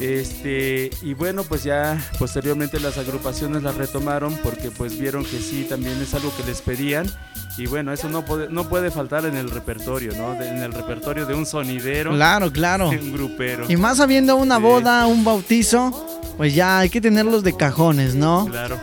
Este, 0.00 0.90
y 1.02 1.14
bueno, 1.14 1.42
pues 1.44 1.64
ya 1.64 1.98
posteriormente 2.18 2.78
las 2.80 2.98
agrupaciones 2.98 3.62
las 3.62 3.74
retomaron 3.76 4.36
porque 4.42 4.70
pues 4.70 4.98
vieron 4.98 5.24
que 5.24 5.38
sí, 5.38 5.66
también 5.68 6.00
es 6.00 6.14
algo 6.14 6.32
que 6.36 6.44
les 6.44 6.60
pedían. 6.62 7.06
Y 7.56 7.66
bueno, 7.66 7.92
eso 7.92 8.08
no 8.08 8.24
puede, 8.24 8.48
no 8.50 8.68
puede 8.68 8.90
faltar 8.92 9.26
en 9.26 9.36
el 9.36 9.50
repertorio, 9.50 10.12
¿no? 10.16 10.34
De- 10.34 10.48
en 10.48 10.58
el 10.58 10.72
repertorio 10.72 11.26
de 11.26 11.34
un 11.34 11.44
sonidero, 11.44 12.12
Claro, 12.12 12.52
claro. 12.52 12.90
de 12.90 12.98
un 12.98 13.12
grupero. 13.12 13.64
Y 13.68 13.76
más 13.76 13.98
habiendo 13.98 14.36
una 14.36 14.58
boda, 14.58 15.06
un 15.08 15.24
bautizo, 15.24 16.22
pues 16.36 16.54
ya 16.54 16.78
hay 16.78 16.88
que 16.90 17.00
tenerlos 17.00 17.42
de 17.42 17.56
cajones, 17.56 18.14
¿no? 18.14 18.46
Claro. 18.48 18.78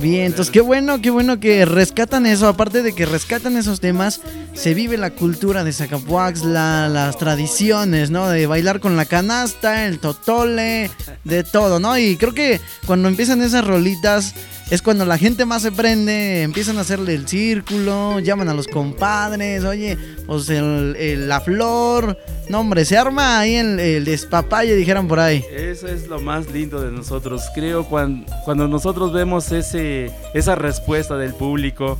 Bien, 0.00 0.26
entonces 0.26 0.52
qué 0.52 0.60
bueno, 0.60 1.00
qué 1.00 1.08
bueno 1.10 1.40
que 1.40 1.64
rescatan 1.64 2.26
eso. 2.26 2.48
Aparte 2.48 2.82
de 2.82 2.94
que 2.94 3.06
rescatan 3.06 3.56
esos 3.56 3.80
temas, 3.80 4.20
se 4.52 4.74
vive 4.74 4.98
la 4.98 5.10
cultura 5.10 5.64
de 5.64 5.72
Zacapuaxla, 5.72 6.88
las 6.90 7.16
tradiciones, 7.16 8.10
¿no? 8.10 8.28
De 8.28 8.46
bailar 8.46 8.80
con 8.80 8.96
la 8.96 9.06
canasta, 9.06 9.86
el 9.86 9.98
totole, 9.98 10.90
de 11.24 11.44
todo, 11.44 11.80
¿no? 11.80 11.96
Y 11.98 12.16
creo 12.16 12.34
que 12.34 12.60
cuando 12.86 13.08
empiezan 13.08 13.40
esas 13.40 13.64
rolitas 13.64 14.34
es 14.70 14.82
cuando 14.82 15.04
la 15.04 15.16
gente 15.16 15.44
más 15.44 15.62
se 15.62 15.70
prende, 15.70 16.42
empiezan 16.42 16.76
a 16.78 16.80
hacerle 16.80 17.14
el 17.14 17.28
círculo, 17.28 18.18
llaman 18.20 18.48
a 18.48 18.54
los 18.54 18.66
compadres, 18.66 19.64
oye, 19.64 19.96
pues 20.26 20.48
el- 20.50 21.28
la 21.28 21.40
flor, 21.40 22.18
no 22.48 22.60
hombre, 22.60 22.84
se 22.84 22.96
arma 22.98 23.38
ahí 23.38 23.54
el, 23.54 23.78
el 23.78 24.04
despapalle, 24.04 24.74
dijeran 24.74 25.06
por 25.06 25.20
ahí. 25.20 25.44
Eso 25.52 25.86
es 25.86 26.08
lo 26.08 26.20
más 26.20 26.50
lindo 26.50 26.80
de 26.80 26.90
nosotros. 26.90 27.42
Creo 27.54 27.84
cuando, 27.84 28.26
cuando 28.44 28.66
nosotros 28.66 29.12
vemos 29.12 29.52
ese, 29.52 30.10
esa 30.34 30.56
respuesta 30.56 31.16
del 31.16 31.32
público 31.34 31.96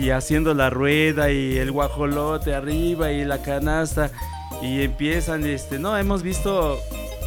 y 0.00 0.10
haciendo 0.10 0.54
la 0.54 0.70
rueda 0.70 1.30
y 1.32 1.56
el 1.56 1.72
guajolote 1.72 2.54
arriba 2.54 3.10
y 3.12 3.24
la 3.24 3.42
canasta 3.42 4.10
y 4.62 4.82
empiezan, 4.82 5.44
este, 5.44 5.78
no, 5.80 5.96
hemos 5.96 6.22
visto 6.22 6.78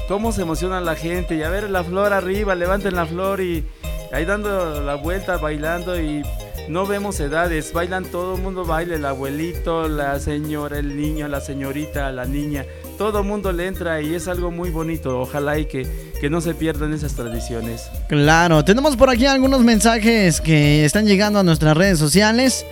cómo 0.08 0.32
se 0.32 0.42
emociona 0.44 0.80
la 0.82 0.96
gente 0.96 1.36
y 1.36 1.44
a 1.44 1.50
ver 1.50 1.70
la 1.70 1.84
flor 1.84 2.14
arriba, 2.14 2.56
levanten 2.56 2.96
la 2.96 3.06
flor 3.06 3.42
y 3.42 3.66
ahí 4.14 4.26
dando 4.26 4.82
la 4.82 4.96
vuelta, 4.96 5.38
bailando 5.38 6.00
y 6.00 6.24
no 6.70 6.86
vemos 6.86 7.20
edades, 7.20 7.74
bailan 7.74 8.06
todo 8.06 8.36
el 8.36 8.42
mundo 8.42 8.64
baila, 8.64 8.96
el 8.96 9.06
abuelito, 9.06 9.88
la 9.90 10.20
señora, 10.20 10.80
el 10.80 10.96
niño, 10.96 11.28
la 11.28 11.42
señorita, 11.42 12.12
la 12.12 12.26
niña, 12.26 12.66
todo 13.12 13.20
el 13.20 13.28
mundo 13.28 13.52
le 13.52 13.68
entra 13.68 14.02
y 14.02 14.16
es 14.16 14.28
algo 14.28 14.50
muy 14.50 14.70
bonito, 14.70 15.20
ojalá 15.20 15.60
y 15.60 15.66
que, 15.66 15.86
que 16.22 16.30
no 16.30 16.40
se 16.42 16.54
pierdan 16.54 16.94
esas 16.94 17.14
tradiciones. 17.14 17.90
Claro, 18.08 18.64
tenemos 18.64 18.96
por 18.96 19.10
aquí 19.10 19.26
algunos 19.26 19.62
mensajes 19.62 20.40
que 20.40 20.86
están 20.86 21.06
llegando 21.06 21.40
a 21.40 21.44
nuestras 21.44 21.76
redes 21.76 22.00
sociales. 22.00 22.66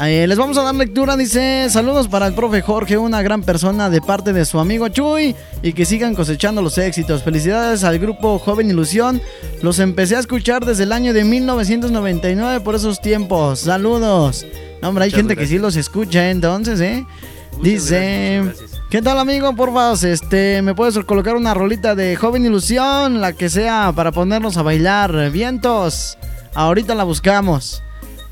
Eh, 0.00 0.26
les 0.26 0.38
vamos 0.38 0.56
a 0.56 0.62
dar 0.62 0.74
lectura, 0.74 1.16
dice, 1.16 1.66
saludos 1.68 2.08
para 2.08 2.26
el 2.26 2.34
profe 2.34 2.62
Jorge, 2.62 2.96
una 2.96 3.22
gran 3.22 3.42
persona 3.42 3.90
de 3.90 4.00
parte 4.00 4.32
de 4.32 4.44
su 4.44 4.58
amigo 4.58 4.88
Chuy 4.88 5.34
y 5.62 5.72
que 5.72 5.84
sigan 5.84 6.14
cosechando 6.14 6.62
los 6.62 6.78
éxitos. 6.78 7.22
Felicidades 7.22 7.84
al 7.84 7.98
grupo 7.98 8.38
Joven 8.38 8.70
Ilusión, 8.70 9.20
los 9.62 9.80
empecé 9.80 10.16
a 10.16 10.20
escuchar 10.20 10.64
desde 10.64 10.84
el 10.84 10.92
año 10.92 11.12
de 11.12 11.24
1999 11.24 12.60
por 12.60 12.74
esos 12.74 13.00
tiempos. 13.00 13.60
Saludos. 13.60 14.46
No, 14.80 14.88
hombre, 14.88 15.04
hay 15.04 15.10
Muchas 15.10 15.18
gente 15.18 15.36
que 15.36 15.46
sí 15.46 15.58
los 15.58 15.76
escucha, 15.76 16.26
¿eh? 16.26 16.30
entonces, 16.30 16.80
¿eh? 16.80 17.04
Muchas 17.52 17.62
Dice, 17.62 18.40
gracias. 18.44 18.71
¿Qué 18.92 19.00
tal 19.00 19.18
amigo? 19.18 19.56
Porfa, 19.56 19.94
este, 20.06 20.60
¿me 20.60 20.74
puedes 20.74 21.02
colocar 21.06 21.34
una 21.34 21.54
rolita 21.54 21.94
de 21.94 22.14
Joven 22.14 22.44
Ilusión? 22.44 23.22
La 23.22 23.32
que 23.32 23.48
sea, 23.48 23.90
para 23.96 24.12
ponernos 24.12 24.58
a 24.58 24.62
bailar. 24.62 25.30
Vientos, 25.30 26.18
ahorita 26.52 26.94
la 26.94 27.04
buscamos. 27.04 27.82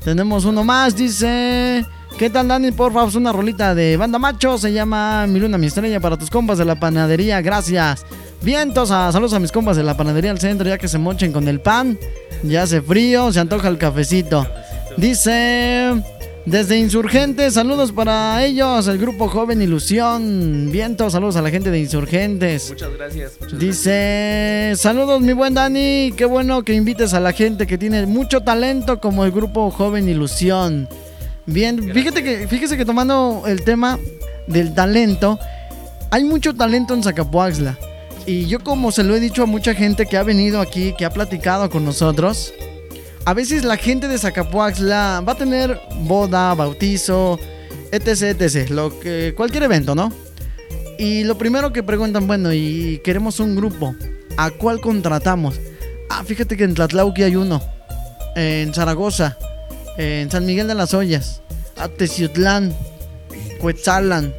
Tenemos 0.03 0.45
uno 0.45 0.63
más, 0.63 0.95
dice... 0.95 1.83
¿Qué 2.19 2.29
tal 2.29 2.47
Dani? 2.47 2.71
Porfa, 2.73 3.01
pues 3.01 3.15
una 3.15 3.31
rolita 3.31 3.73
de 3.73 3.97
Banda 3.97 4.19
Macho. 4.19 4.59
Se 4.59 4.71
llama 4.71 5.25
Mi 5.25 5.39
Luna, 5.39 5.57
Mi 5.57 5.65
Estrella 5.65 5.99
para 5.99 6.15
tus 6.15 6.29
compas 6.29 6.59
de 6.59 6.65
la 6.65 6.75
panadería. 6.75 7.41
Gracias. 7.41 8.05
Vientos, 8.43 8.91
a, 8.91 9.11
saludos 9.11 9.33
a 9.33 9.39
mis 9.39 9.51
compas 9.51 9.77
de 9.77 9.83
la 9.83 9.97
panadería 9.97 10.29
al 10.29 10.39
centro, 10.39 10.69
ya 10.69 10.77
que 10.77 10.87
se 10.87 10.99
mochen 10.99 11.31
con 11.31 11.47
el 11.47 11.59
pan. 11.59 11.97
Ya 12.43 12.61
hace 12.61 12.83
frío, 12.83 13.33
se 13.33 13.39
antoja 13.39 13.67
el 13.67 13.79
cafecito. 13.79 14.45
Dice... 14.95 16.20
Desde 16.45 16.79
Insurgentes, 16.79 17.53
saludos 17.53 17.91
para 17.91 18.43
ellos, 18.43 18.87
el 18.87 18.97
grupo 18.97 19.27
Joven 19.27 19.61
Ilusión. 19.61 20.71
Vientos, 20.71 21.13
saludos 21.13 21.35
a 21.35 21.41
la 21.43 21.51
gente 21.51 21.69
de 21.69 21.79
Insurgentes. 21.79 22.69
Muchas 22.69 22.93
gracias. 22.97 23.33
muchas 23.39 23.59
Dice, 23.59 24.73
saludos 24.75 25.21
mi 25.21 25.33
buen 25.33 25.53
Dani, 25.53 26.11
qué 26.17 26.25
bueno 26.25 26.63
que 26.63 26.73
invites 26.73 27.13
a 27.13 27.19
la 27.19 27.31
gente 27.31 27.67
que 27.67 27.77
tiene 27.77 28.07
mucho 28.07 28.41
talento 28.41 28.99
como 28.99 29.23
el 29.23 29.31
grupo 29.31 29.69
Joven 29.69 30.09
Ilusión. 30.09 30.89
Bien, 31.45 31.93
fíjate 31.93 32.23
que, 32.23 32.47
fíjese 32.47 32.75
que 32.75 32.85
tomando 32.85 33.43
el 33.45 33.63
tema 33.63 33.99
del 34.47 34.73
talento, 34.73 35.37
hay 36.09 36.23
mucho 36.23 36.55
talento 36.55 36.95
en 36.95 37.03
Zacapuaxla. 37.03 37.77
Y 38.25 38.47
yo 38.47 38.59
como 38.59 38.91
se 38.91 39.03
lo 39.03 39.15
he 39.15 39.19
dicho 39.19 39.43
a 39.43 39.45
mucha 39.45 39.75
gente 39.75 40.07
que 40.07 40.17
ha 40.17 40.23
venido 40.23 40.59
aquí, 40.59 40.95
que 40.97 41.05
ha 41.05 41.11
platicado 41.11 41.69
con 41.69 41.85
nosotros, 41.85 42.51
a 43.25 43.33
veces 43.33 43.63
la 43.63 43.77
gente 43.77 44.07
de 44.07 44.17
Zacapuaxla 44.17 45.23
va 45.27 45.33
a 45.33 45.35
tener 45.35 45.79
boda, 46.01 46.53
bautizo, 46.53 47.39
etc, 47.91 48.41
etc, 48.41 48.69
lo 48.69 48.99
que, 48.99 49.33
cualquier 49.35 49.63
evento, 49.63 49.95
¿no? 49.95 50.11
Y 50.97 51.23
lo 51.23 51.37
primero 51.37 51.73
que 51.73 51.83
preguntan, 51.83 52.27
bueno, 52.27 52.53
y 52.53 53.01
queremos 53.03 53.39
un 53.39 53.55
grupo, 53.55 53.95
¿a 54.37 54.51
cuál 54.51 54.81
contratamos? 54.81 55.59
Ah, 56.09 56.23
fíjate 56.23 56.57
que 56.57 56.63
en 56.63 56.73
Tlatlauqui 56.73 57.23
hay 57.23 57.35
uno, 57.35 57.61
en 58.35 58.73
Zaragoza, 58.73 59.37
en 59.97 60.29
San 60.29 60.45
Miguel 60.45 60.67
de 60.67 60.75
las 60.75 60.93
Ollas, 60.93 61.41
a 61.77 61.87
Teciutlán, 61.87 62.75
Cuetzalan. 63.59 64.33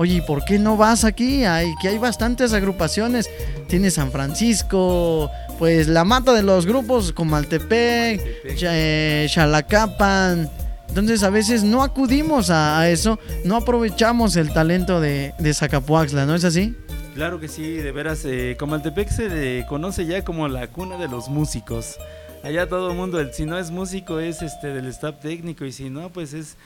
Oye, 0.00 0.14
¿y 0.14 0.20
por 0.22 0.46
qué 0.46 0.58
no 0.58 0.78
vas 0.78 1.04
aquí? 1.04 1.44
Hay, 1.44 1.74
que 1.82 1.88
hay 1.88 1.98
bastantes 1.98 2.54
agrupaciones. 2.54 3.28
Tienes 3.68 3.92
San 3.94 4.10
Francisco, 4.10 5.30
pues 5.58 5.88
la 5.88 6.04
mata 6.04 6.32
de 6.32 6.42
los 6.42 6.64
grupos 6.64 7.12
como 7.12 7.36
Altepec, 7.36 8.56
Cha- 8.56 8.70
eh, 8.72 9.26
Xalacapan. 9.28 10.48
Entonces 10.88 11.22
a 11.22 11.28
veces 11.28 11.64
no 11.64 11.82
acudimos 11.82 12.48
a, 12.48 12.80
a 12.80 12.88
eso, 12.88 13.18
no 13.44 13.56
aprovechamos 13.56 14.36
el 14.36 14.54
talento 14.54 15.02
de, 15.02 15.34
de 15.38 15.52
Zacapuaxla, 15.52 16.24
¿no 16.24 16.34
es 16.34 16.44
así? 16.44 16.74
Claro 17.14 17.38
que 17.38 17.48
sí, 17.48 17.74
de 17.74 17.92
veras, 17.92 18.22
eh, 18.24 18.56
Comaltepec 18.58 19.10
se 19.10 19.28
le 19.28 19.66
conoce 19.66 20.06
ya 20.06 20.24
como 20.24 20.48
la 20.48 20.68
cuna 20.68 20.96
de 20.96 21.08
los 21.08 21.28
músicos. 21.28 21.98
Allá 22.42 22.66
todo 22.66 22.90
el 22.90 22.96
mundo, 22.96 23.20
el- 23.20 23.34
si 23.34 23.44
no 23.44 23.58
es 23.58 23.70
músico 23.70 24.18
es 24.18 24.40
este 24.40 24.68
del 24.68 24.86
staff 24.86 25.20
técnico 25.20 25.66
y 25.66 25.72
si 25.72 25.90
no 25.90 26.08
pues 26.08 26.32
es 26.32 26.56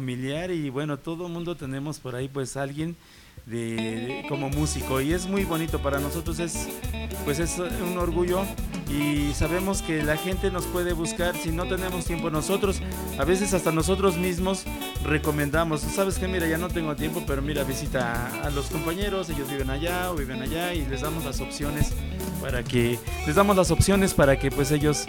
familiar 0.00 0.52
y 0.52 0.70
bueno, 0.70 0.98
todo 1.00 1.26
el 1.26 1.32
mundo 1.32 1.56
tenemos 1.56 1.98
por 1.98 2.14
ahí 2.14 2.28
pues 2.28 2.56
alguien 2.56 2.94
de- 3.44 3.74
de- 3.76 4.24
como 4.28 4.48
músico. 4.48 5.00
Y 5.00 5.12
es 5.12 5.26
muy 5.26 5.44
bonito 5.44 5.80
para 5.82 5.98
nosotros 5.98 6.38
es 6.38 6.68
pues 7.24 7.40
es 7.40 7.58
un 7.58 7.98
orgullo 7.98 8.42
y 8.88 9.32
sabemos 9.34 9.82
que 9.82 10.04
la 10.04 10.16
gente 10.16 10.50
nos 10.52 10.64
puede 10.66 10.92
buscar 10.92 11.36
si 11.36 11.50
no 11.50 11.66
tenemos 11.66 12.04
tiempo. 12.04 12.30
Nosotros 12.30 12.80
a 13.18 13.24
veces 13.24 13.52
hasta 13.52 13.72
nosotros 13.72 14.16
mismos 14.16 14.64
recomendamos 15.04 15.80
sabes 15.80 16.18
que 16.18 16.28
mira 16.28 16.46
ya 16.46 16.56
no 16.58 16.68
tengo 16.68 16.94
tiempo 16.94 17.24
pero 17.26 17.42
mira 17.42 17.64
visita 17.64 18.28
a, 18.42 18.46
a 18.46 18.50
los 18.50 18.66
compañeros 18.66 19.28
ellos 19.30 19.50
viven 19.50 19.70
allá 19.70 20.12
o 20.12 20.14
viven 20.14 20.40
allá 20.40 20.72
y 20.72 20.86
les 20.86 21.00
damos 21.00 21.24
las 21.24 21.40
opciones 21.40 21.92
para 22.40 22.62
que 22.62 22.96
les 23.26 23.34
damos 23.34 23.56
las 23.56 23.70
opciones 23.72 24.14
para 24.14 24.38
que 24.38 24.50
pues 24.52 24.70
ellos 24.70 25.06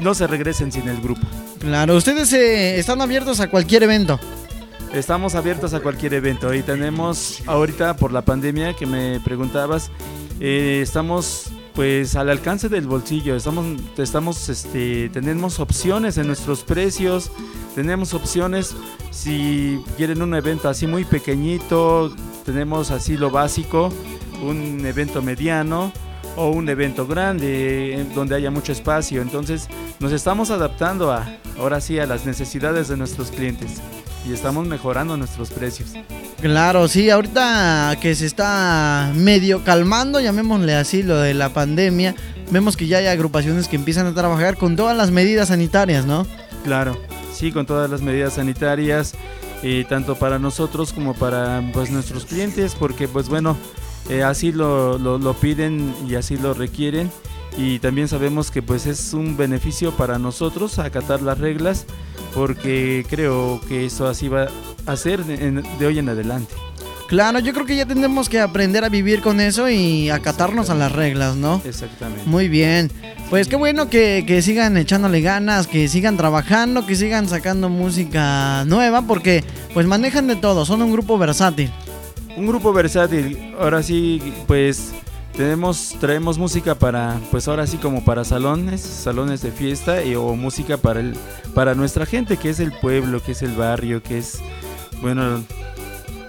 no 0.00 0.14
se 0.14 0.26
regresen 0.26 0.72
sin 0.72 0.88
el 0.88 1.00
grupo 1.00 1.26
Claro, 1.60 1.94
ustedes 1.94 2.32
eh, 2.32 2.78
están 2.78 3.02
abiertos 3.02 3.38
a 3.40 3.50
cualquier 3.50 3.82
evento. 3.82 4.18
Estamos 4.94 5.34
abiertos 5.34 5.74
a 5.74 5.80
cualquier 5.80 6.14
evento 6.14 6.54
y 6.54 6.62
tenemos 6.62 7.42
ahorita 7.46 7.96
por 7.96 8.12
la 8.12 8.22
pandemia 8.22 8.74
que 8.74 8.86
me 8.86 9.20
preguntabas, 9.20 9.90
eh, 10.40 10.80
estamos 10.82 11.50
pues 11.74 12.16
al 12.16 12.30
alcance 12.30 12.70
del 12.70 12.86
bolsillo, 12.86 13.36
estamos, 13.36 13.66
estamos 13.98 14.48
este, 14.48 15.10
tenemos 15.10 15.60
opciones 15.60 16.16
en 16.16 16.26
nuestros 16.26 16.64
precios, 16.64 17.30
tenemos 17.74 18.14
opciones 18.14 18.74
si 19.10 19.80
quieren 19.98 20.22
un 20.22 20.34
evento 20.34 20.68
así 20.68 20.86
muy 20.86 21.04
pequeñito, 21.04 22.12
tenemos 22.46 22.90
así 22.90 23.18
lo 23.18 23.30
básico, 23.30 23.92
un 24.42 24.84
evento 24.86 25.20
mediano 25.20 25.92
o 26.36 26.50
un 26.50 26.68
evento 26.68 27.06
grande 27.06 28.06
donde 28.14 28.36
haya 28.36 28.50
mucho 28.50 28.72
espacio, 28.72 29.22
entonces 29.22 29.68
nos 29.98 30.12
estamos 30.12 30.50
adaptando 30.50 31.12
a 31.12 31.26
ahora 31.58 31.80
sí 31.80 31.98
a 31.98 32.06
las 32.06 32.26
necesidades 32.26 32.88
de 32.88 32.96
nuestros 32.96 33.30
clientes 33.30 33.80
y 34.26 34.32
estamos 34.32 34.66
mejorando 34.66 35.16
nuestros 35.16 35.50
precios. 35.50 35.92
Claro, 36.40 36.88
sí, 36.88 37.10
ahorita 37.10 37.96
que 38.00 38.14
se 38.14 38.26
está 38.26 39.12
medio 39.14 39.62
calmando, 39.62 40.20
llamémosle 40.20 40.74
así, 40.74 41.02
lo 41.02 41.18
de 41.18 41.34
la 41.34 41.50
pandemia, 41.50 42.14
vemos 42.50 42.76
que 42.76 42.86
ya 42.86 42.98
hay 42.98 43.06
agrupaciones 43.06 43.68
que 43.68 43.76
empiezan 43.76 44.06
a 44.06 44.14
trabajar 44.14 44.56
con 44.56 44.76
todas 44.76 44.96
las 44.96 45.10
medidas 45.10 45.48
sanitarias, 45.48 46.06
¿no? 46.06 46.26
Claro, 46.64 46.98
sí, 47.32 47.52
con 47.52 47.66
todas 47.66 47.90
las 47.90 48.00
medidas 48.00 48.34
sanitarias, 48.34 49.14
eh, 49.62 49.84
tanto 49.88 50.14
para 50.16 50.38
nosotros 50.38 50.92
como 50.94 51.14
para 51.14 51.62
pues, 51.74 51.90
nuestros 51.90 52.24
clientes, 52.24 52.74
porque 52.74 53.06
pues 53.06 53.28
bueno, 53.28 53.56
eh, 54.10 54.22
así 54.22 54.52
lo, 54.52 54.98
lo- 54.98 55.18
lo 55.18 55.34
piden 55.34 55.94
y 56.08 56.16
así 56.16 56.36
lo 56.36 56.52
requieren. 56.54 57.10
Y 57.56 57.78
también 57.80 58.06
sabemos 58.08 58.50
que 58.50 58.62
pues 58.62 58.86
es 58.86 59.12
un 59.12 59.36
beneficio 59.36 59.92
para 59.96 60.18
nosotros 60.18 60.78
acatar 60.78 61.20
las 61.22 61.38
reglas, 61.38 61.84
porque 62.34 63.04
creo 63.10 63.60
que 63.68 63.86
eso 63.86 64.06
así 64.08 64.28
va 64.28 64.48
a 64.86 64.96
ser 64.96 65.24
de 65.24 65.86
hoy 65.86 65.98
en 65.98 66.08
adelante. 66.08 66.54
Claro, 67.08 67.40
yo 67.40 67.52
creo 67.52 67.66
que 67.66 67.74
ya 67.74 67.86
tenemos 67.86 68.28
que 68.28 68.38
aprender 68.38 68.84
a 68.84 68.88
vivir 68.88 69.20
con 69.20 69.40
eso 69.40 69.68
y 69.68 70.10
acatarnos 70.10 70.70
a 70.70 70.76
las 70.76 70.92
reglas, 70.92 71.34
¿no? 71.34 71.60
Exactamente. 71.64 72.22
Muy 72.24 72.48
bien. 72.48 72.88
Pues 73.30 73.48
qué 73.48 73.56
bueno 73.56 73.90
que, 73.90 74.22
que 74.28 74.42
sigan 74.42 74.76
echándole 74.76 75.20
ganas, 75.20 75.66
que 75.66 75.88
sigan 75.88 76.16
trabajando, 76.16 76.86
que 76.86 76.94
sigan 76.94 77.28
sacando 77.28 77.68
música 77.68 78.64
nueva, 78.66 79.02
porque 79.02 79.42
pues 79.74 79.86
manejan 79.86 80.28
de 80.28 80.36
todo, 80.36 80.64
son 80.64 80.82
un 80.82 80.92
grupo 80.92 81.18
versátil. 81.18 81.72
Un 82.36 82.46
grupo 82.46 82.72
versátil. 82.72 83.54
Ahora 83.58 83.82
sí, 83.82 84.20
pues 84.46 84.92
tenemos 85.36 85.96
traemos 86.00 86.38
música 86.38 86.74
para 86.74 87.18
pues 87.30 87.46
ahora 87.48 87.66
sí 87.66 87.76
como 87.76 88.04
para 88.04 88.24
salones, 88.24 88.80
salones 88.80 89.42
de 89.42 89.52
fiesta 89.52 90.02
y, 90.04 90.14
o 90.14 90.34
música 90.34 90.76
para 90.76 91.00
el 91.00 91.16
para 91.54 91.74
nuestra 91.74 92.06
gente, 92.06 92.36
que 92.36 92.50
es 92.50 92.60
el 92.60 92.72
pueblo, 92.72 93.22
que 93.22 93.32
es 93.32 93.42
el 93.42 93.52
barrio, 93.52 94.02
que 94.02 94.18
es 94.18 94.38
bueno, 95.00 95.42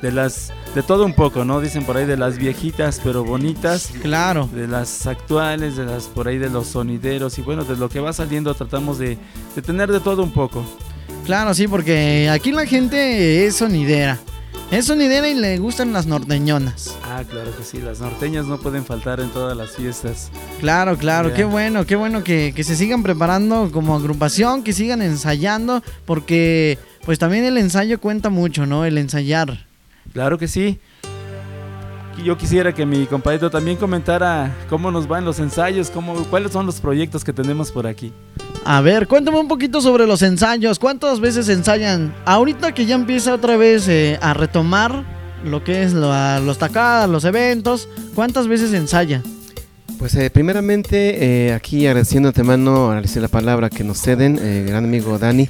de 0.02 0.12
las 0.12 0.52
de 0.76 0.84
todo 0.84 1.06
un 1.06 1.14
poco, 1.14 1.44
¿no? 1.44 1.60
Dicen 1.60 1.84
por 1.84 1.98
ahí 1.98 2.06
de 2.06 2.16
las 2.16 2.38
viejitas 2.38 3.02
pero 3.04 3.24
bonitas, 3.26 3.92
Claro. 4.02 4.48
de 4.54 4.68
las 4.68 5.06
actuales, 5.08 5.76
de 5.76 5.86
las 5.86 6.06
por 6.06 6.28
ahí 6.28 6.38
de 6.38 6.50
los 6.50 6.68
sonideros 6.68 7.38
y 7.38 7.42
bueno, 7.42 7.64
de 7.66 7.76
lo 7.76 7.90
que 7.90 8.00
va 8.00 8.14
saliendo 8.14 8.54
tratamos 8.54 8.98
de, 8.98 9.18
de 9.56 9.62
tener 9.62 9.92
de 9.92 10.00
todo 10.00 10.24
un 10.24 10.32
poco. 10.32 10.64
Claro, 11.26 11.54
sí, 11.54 11.68
porque 11.68 12.30
aquí 12.32 12.52
la 12.52 12.66
gente 12.66 13.46
es 13.46 13.58
sonidera. 13.58 14.20
Es 14.72 14.86
sonidera 14.86 15.28
y 15.28 15.34
le 15.34 15.58
gustan 15.58 15.92
las 15.92 16.06
norteñonas. 16.06 16.96
Ah, 17.04 17.26
claro 17.30 17.54
que 17.58 17.62
sí, 17.62 17.82
las 17.82 18.00
norteñas 18.00 18.46
no 18.46 18.58
pueden 18.58 18.86
faltar 18.86 19.20
en 19.20 19.30
todas 19.30 19.58
las 19.58 19.72
fiestas. 19.72 20.32
Claro, 20.62 20.98
claro, 20.98 21.34
qué 21.34 21.44
bueno, 21.44 21.86
qué 21.86 21.98
bueno 21.98 22.24
que, 22.24 22.54
que 22.56 22.64
se 22.64 22.78
sigan 22.78 23.04
preparando 23.04 23.70
como 23.74 23.98
agrupación, 23.98 24.64
que 24.64 24.72
sigan 24.72 25.02
ensayando, 25.02 25.84
porque 26.06 26.80
pues 27.04 27.20
también 27.20 27.44
el 27.44 27.58
ensayo 27.58 28.00
cuenta 28.00 28.30
mucho, 28.30 28.66
¿no? 28.66 28.86
El 28.86 28.98
ensayar. 28.98 29.66
Claro 30.14 30.38
que 30.38 30.48
sí. 30.48 30.80
Yo 32.24 32.38
quisiera 32.38 32.74
que 32.74 32.86
mi 32.86 33.08
compadrito 33.08 33.50
también 33.50 33.76
comentara 33.76 34.56
cómo 34.70 34.90
nos 34.90 35.06
van 35.06 35.26
los 35.26 35.40
ensayos, 35.40 35.90
cómo, 35.90 36.14
cuáles 36.30 36.54
son 36.54 36.66
los 36.66 36.80
proyectos 36.80 37.26
que 37.26 37.34
tenemos 37.34 37.74
por 37.74 37.88
aquí. 37.88 38.14
A 38.64 38.82
ver, 38.82 39.08
cuéntame 39.08 39.40
un 39.40 39.48
poquito 39.48 39.82
sobre 39.82 40.06
los 40.06 40.22
ensayos. 40.22 40.78
¿Cuántas 40.80 41.20
veces 41.20 41.50
ensayan? 41.50 42.14
Ahorita 42.26 42.74
que 42.74 42.86
ya 42.86 42.96
empieza 42.96 43.34
otra 43.34 43.58
vez 43.58 43.88
eh, 43.88 44.20
a 44.22 44.34
retomar 44.34 45.04
lo 45.44 45.64
que 45.64 45.82
es 45.84 45.94
la- 45.94 46.40
los 46.40 46.60
tacadas, 46.60 47.10
los 47.10 47.26
eventos, 47.26 47.90
¿cuántas 48.14 48.48
veces 48.48 48.72
ensayan? 48.74 49.24
Pues 49.98 50.14
eh, 50.16 50.30
primeramente 50.30 51.48
eh, 51.48 51.54
aquí 51.54 51.86
agradeciendo 51.88 52.28
de 52.28 52.40
antemano, 52.40 52.94
la 53.20 53.28
palabra 53.28 53.70
que 53.70 53.84
nos 53.84 54.00
ceden, 54.00 54.40
eh, 54.42 54.66
gran 54.68 54.86
amigo 54.86 55.18
Dani, 55.18 55.50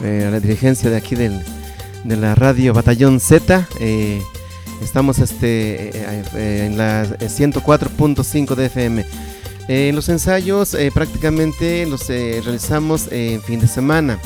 a 0.00 0.30
la 0.30 0.40
dirigencia 0.40 0.90
de 0.90 0.96
aquí 0.96 1.16
del, 1.16 1.40
de 2.04 2.16
la 2.16 2.34
radio 2.36 2.72
Batallón 2.72 3.18
Z. 3.18 3.66
estamos 4.82 5.18
este, 5.18 5.90
en 6.66 6.76
la 6.78 7.02
eh, 7.02 7.28
104.5 7.28 8.54
de 8.54 8.66
FM. 8.66 9.04
Eh, 9.68 9.92
los 9.94 10.08
ensayos 10.10 10.74
eh, 10.74 10.90
prácticamente 10.92 11.86
los 11.86 12.10
eh, 12.10 12.42
realizamos 12.44 13.08
en 13.10 13.42
fin 13.42 13.60
de 13.60 13.66
semana. 13.66 14.18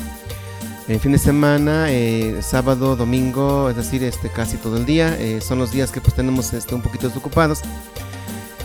En 0.88 1.00
fin 1.00 1.12
de 1.12 1.18
semana, 1.18 1.86
eh, 1.90 2.40
sábado, 2.40 2.96
domingo, 2.96 3.68
es 3.68 3.76
decir, 3.76 4.02
este, 4.02 4.30
casi 4.30 4.56
todo 4.56 4.78
el 4.78 4.86
día. 4.86 5.18
son 5.42 5.58
los 5.58 5.70
días 5.70 5.90
que 5.90 6.00
pues 6.00 6.14
tenemos 6.14 6.52
este, 6.54 6.74
un 6.74 6.80
poquito 6.80 7.08
desocupados. 7.08 7.60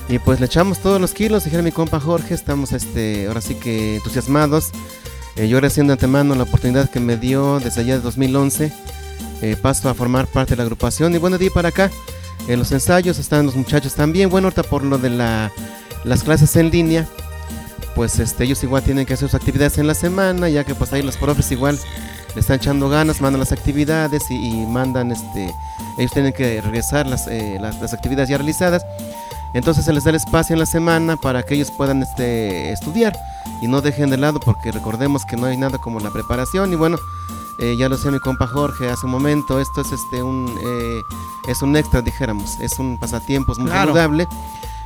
Y 0.07 0.19
pues 0.19 0.39
le 0.39 0.45
echamos 0.45 0.79
todos 0.79 1.01
los 1.01 1.13
kilos, 1.13 1.43
dijera 1.43 1.61
mi 1.63 1.71
compa 1.71 1.99
Jorge, 1.99 2.33
estamos 2.33 2.71
este, 2.71 3.27
ahora 3.27 3.41
sí 3.41 3.55
que 3.55 3.97
entusiasmados. 3.97 4.71
Yo 5.35 5.57
agradeciendo 5.57 5.91
de 5.91 5.95
antemano 5.95 6.35
la 6.35 6.43
oportunidad 6.43 6.89
que 6.89 6.99
me 6.99 7.17
dio 7.17 7.59
desde 7.59 7.81
allá 7.81 7.95
de 7.95 8.01
2011. 8.01 8.71
eh, 9.41 9.57
paso 9.61 9.89
a 9.89 9.93
formar 9.93 10.27
parte 10.27 10.51
de 10.51 10.57
la 10.57 10.63
agrupación 10.63 11.13
y 11.13 11.17
bueno, 11.17 11.37
de 11.37 11.51
para 11.51 11.69
acá, 11.69 11.91
los 12.47 12.71
ensayos 12.71 13.19
están 13.19 13.45
los 13.45 13.55
muchachos 13.55 13.95
también. 13.95 14.29
Bueno, 14.29 14.47
ahorita 14.47 14.63
por 14.63 14.83
lo 14.83 14.97
de 14.97 15.09
la, 15.09 15.51
las 16.03 16.23
clases 16.23 16.55
en 16.55 16.69
línea, 16.71 17.07
pues 17.95 18.19
este, 18.19 18.43
ellos 18.45 18.63
igual 18.63 18.83
tienen 18.83 19.05
que 19.05 19.13
hacer 19.13 19.29
sus 19.29 19.35
actividades 19.35 19.77
en 19.77 19.87
la 19.87 19.93
semana, 19.93 20.49
ya 20.49 20.63
que 20.63 20.75
pues 20.75 20.91
ahí 20.93 21.01
los 21.01 21.17
profes 21.17 21.51
igual 21.51 21.79
le 22.33 22.39
están 22.39 22.55
echando 22.57 22.89
ganas, 22.89 23.21
mandan 23.21 23.39
las 23.39 23.51
actividades 23.51 24.23
y, 24.31 24.35
y 24.35 24.65
mandan, 24.65 25.11
este, 25.11 25.53
ellos 25.97 26.11
tienen 26.11 26.33
que 26.33 26.59
regresar 26.61 27.05
las, 27.07 27.27
eh, 27.27 27.57
las, 27.61 27.79
las 27.79 27.93
actividades 27.93 28.29
ya 28.29 28.37
realizadas. 28.37 28.83
Entonces 29.53 29.85
se 29.85 29.93
les 29.93 30.03
da 30.03 30.09
el 30.09 30.15
espacio 30.15 30.53
en 30.55 30.59
la 30.59 30.65
semana 30.65 31.15
para 31.15 31.43
que 31.43 31.53
ellos 31.53 31.69
puedan 31.77 32.01
este, 32.01 32.71
estudiar 32.71 33.15
y 33.61 33.67
no 33.67 33.81
dejen 33.81 34.09
de 34.09 34.17
lado 34.17 34.39
porque 34.39 34.71
recordemos 34.71 35.25
que 35.25 35.37
no 35.37 35.45
hay 35.45 35.57
nada 35.57 35.77
como 35.77 35.99
la 35.99 36.09
preparación 36.09 36.73
y 36.73 36.75
bueno, 36.75 36.97
eh, 37.59 37.75
ya 37.77 37.87
lo 37.87 37.95
decía 37.97 38.09
mi 38.09 38.19
compa 38.19 38.47
Jorge 38.47 38.89
hace 38.89 39.05
un 39.05 39.11
momento, 39.11 39.59
esto 39.59 39.81
es 39.81 39.91
este 39.91 40.23
un 40.23 40.47
eh, 40.65 41.01
es 41.47 41.61
un 41.61 41.75
extra 41.77 42.01
dijéramos, 42.01 42.59
es 42.61 42.79
un 42.79 42.97
pasatiempos 42.97 43.59
muy 43.59 43.67
Claro. 43.69 43.93
saludable 43.93 44.27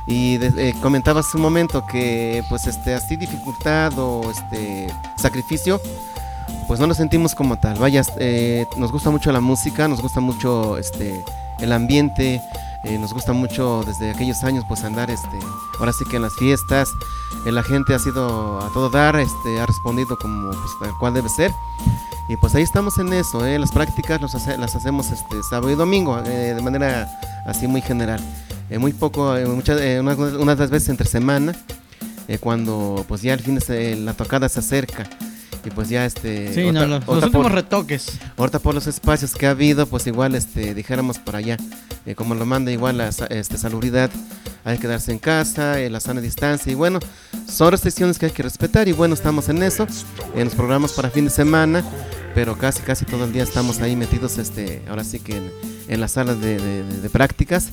y 0.08 0.38
de- 0.38 0.70
eh, 0.70 0.74
comentaba 0.80 1.20
hace 1.20 1.36
un 1.36 1.42
momento 1.42 1.84
que 1.86 2.42
pues 2.48 2.66
este 2.66 2.94
así 2.94 3.16
dificultad 3.16 3.92
o 3.98 4.30
este 4.30 4.92
sacrificio 5.16 5.80
pues 6.66 6.80
no 6.80 6.86
lo 6.86 6.94
sentimos 6.94 7.34
como 7.34 7.58
tal. 7.58 7.78
Vaya, 7.78 8.02
eh, 8.18 8.66
nos 8.76 8.90
gusta 8.90 9.10
mucho 9.10 9.30
la 9.32 9.40
música, 9.40 9.86
nos 9.88 10.00
gusta 10.02 10.20
mucho 10.20 10.76
este 10.78 11.24
el 11.60 11.72
ambiente, 11.72 12.40
eh, 12.84 12.98
nos 12.98 13.12
gusta 13.12 13.32
mucho 13.32 13.82
desde 13.86 14.10
aquellos 14.10 14.44
años 14.44 14.64
pues 14.68 14.84
andar 14.84 15.10
este 15.10 15.38
ahora 15.78 15.92
sí 15.92 16.04
que 16.10 16.16
en 16.16 16.22
las 16.22 16.34
fiestas 16.34 16.88
eh, 17.46 17.52
la 17.52 17.62
gente 17.62 17.94
ha 17.94 17.98
sido 17.98 18.60
a 18.60 18.70
todo 18.72 18.88
dar, 18.90 19.16
este 19.16 19.60
ha 19.60 19.66
respondido 19.66 20.16
como 20.18 20.50
pues, 20.50 20.70
tal 20.80 20.92
cual 20.98 21.14
debe 21.14 21.28
ser. 21.28 21.52
Y 22.30 22.36
pues 22.36 22.54
ahí 22.54 22.62
estamos 22.62 22.98
en 22.98 23.10
eso, 23.14 23.40
las 23.40 23.72
prácticas 23.72 24.20
las 24.20 24.74
hacemos 24.74 25.10
este 25.10 25.42
sábado 25.48 25.70
y 25.70 25.74
domingo 25.76 26.20
de 26.20 26.60
manera 26.60 27.08
así 27.46 27.66
muy 27.66 27.80
general. 27.80 28.20
Eh, 28.70 28.78
muy 28.78 28.92
poco, 28.92 29.36
eh, 29.36 29.46
muchas, 29.46 29.80
eh, 29.80 29.98
unas, 30.00 30.18
unas 30.18 30.58
veces 30.70 30.88
entre 30.90 31.06
semana, 31.06 31.54
eh, 32.28 32.38
cuando 32.38 33.04
pues 33.08 33.22
ya 33.22 33.34
el 33.34 33.40
fin 33.40 33.54
de 33.54 33.60
se- 33.60 33.96
la 33.96 34.12
tocada 34.14 34.48
se 34.48 34.58
acerca. 34.60 35.08
Y 35.64 35.70
pues 35.70 35.88
ya 35.88 36.04
este... 36.06 36.52
Sí, 36.54 36.70
no, 36.70 36.80
ahorita- 36.80 36.86
los, 36.86 37.06
los 37.06 37.24
últimos 37.24 37.46
por- 37.46 37.52
retoques. 37.52 38.06
Ahorita 38.36 38.58
por 38.58 38.74
los 38.74 38.86
espacios 38.86 39.34
que 39.34 39.46
ha 39.46 39.50
habido, 39.50 39.86
pues 39.86 40.06
igual 40.06 40.34
este, 40.34 40.74
dijéramos 40.74 41.18
por 41.18 41.36
allá, 41.36 41.56
eh, 42.06 42.14
como 42.14 42.34
lo 42.34 42.46
manda 42.46 42.70
igual 42.70 42.98
la 42.98 43.08
este, 43.08 43.58
salubridad, 43.58 44.10
hay 44.64 44.76
que 44.76 44.82
quedarse 44.82 45.12
en 45.12 45.18
casa, 45.18 45.80
eh, 45.80 45.90
la 45.90 46.00
sana 46.00 46.20
distancia 46.20 46.70
y 46.70 46.74
bueno, 46.74 47.00
son 47.50 47.70
restricciones 47.72 48.18
que 48.18 48.26
hay 48.26 48.32
que 48.32 48.42
respetar 48.42 48.86
y 48.88 48.92
bueno, 48.92 49.14
estamos 49.14 49.48
en 49.48 49.62
eso, 49.62 49.86
en 50.34 50.44
los 50.44 50.54
programas 50.54 50.92
para 50.92 51.10
fin 51.10 51.24
de 51.24 51.30
semana, 51.30 51.82
pero 52.34 52.56
casi 52.56 52.82
casi 52.82 53.04
todo 53.04 53.24
el 53.24 53.32
día 53.32 53.42
estamos 53.42 53.80
ahí 53.80 53.96
metidos, 53.96 54.38
este, 54.38 54.82
ahora 54.88 55.02
sí 55.04 55.18
que 55.18 55.36
en, 55.38 55.50
en 55.88 56.00
las 56.00 56.12
salas 56.12 56.40
de, 56.40 56.58
de- 56.58 56.82
de- 56.84 57.00
de 57.00 57.10
prácticas 57.10 57.70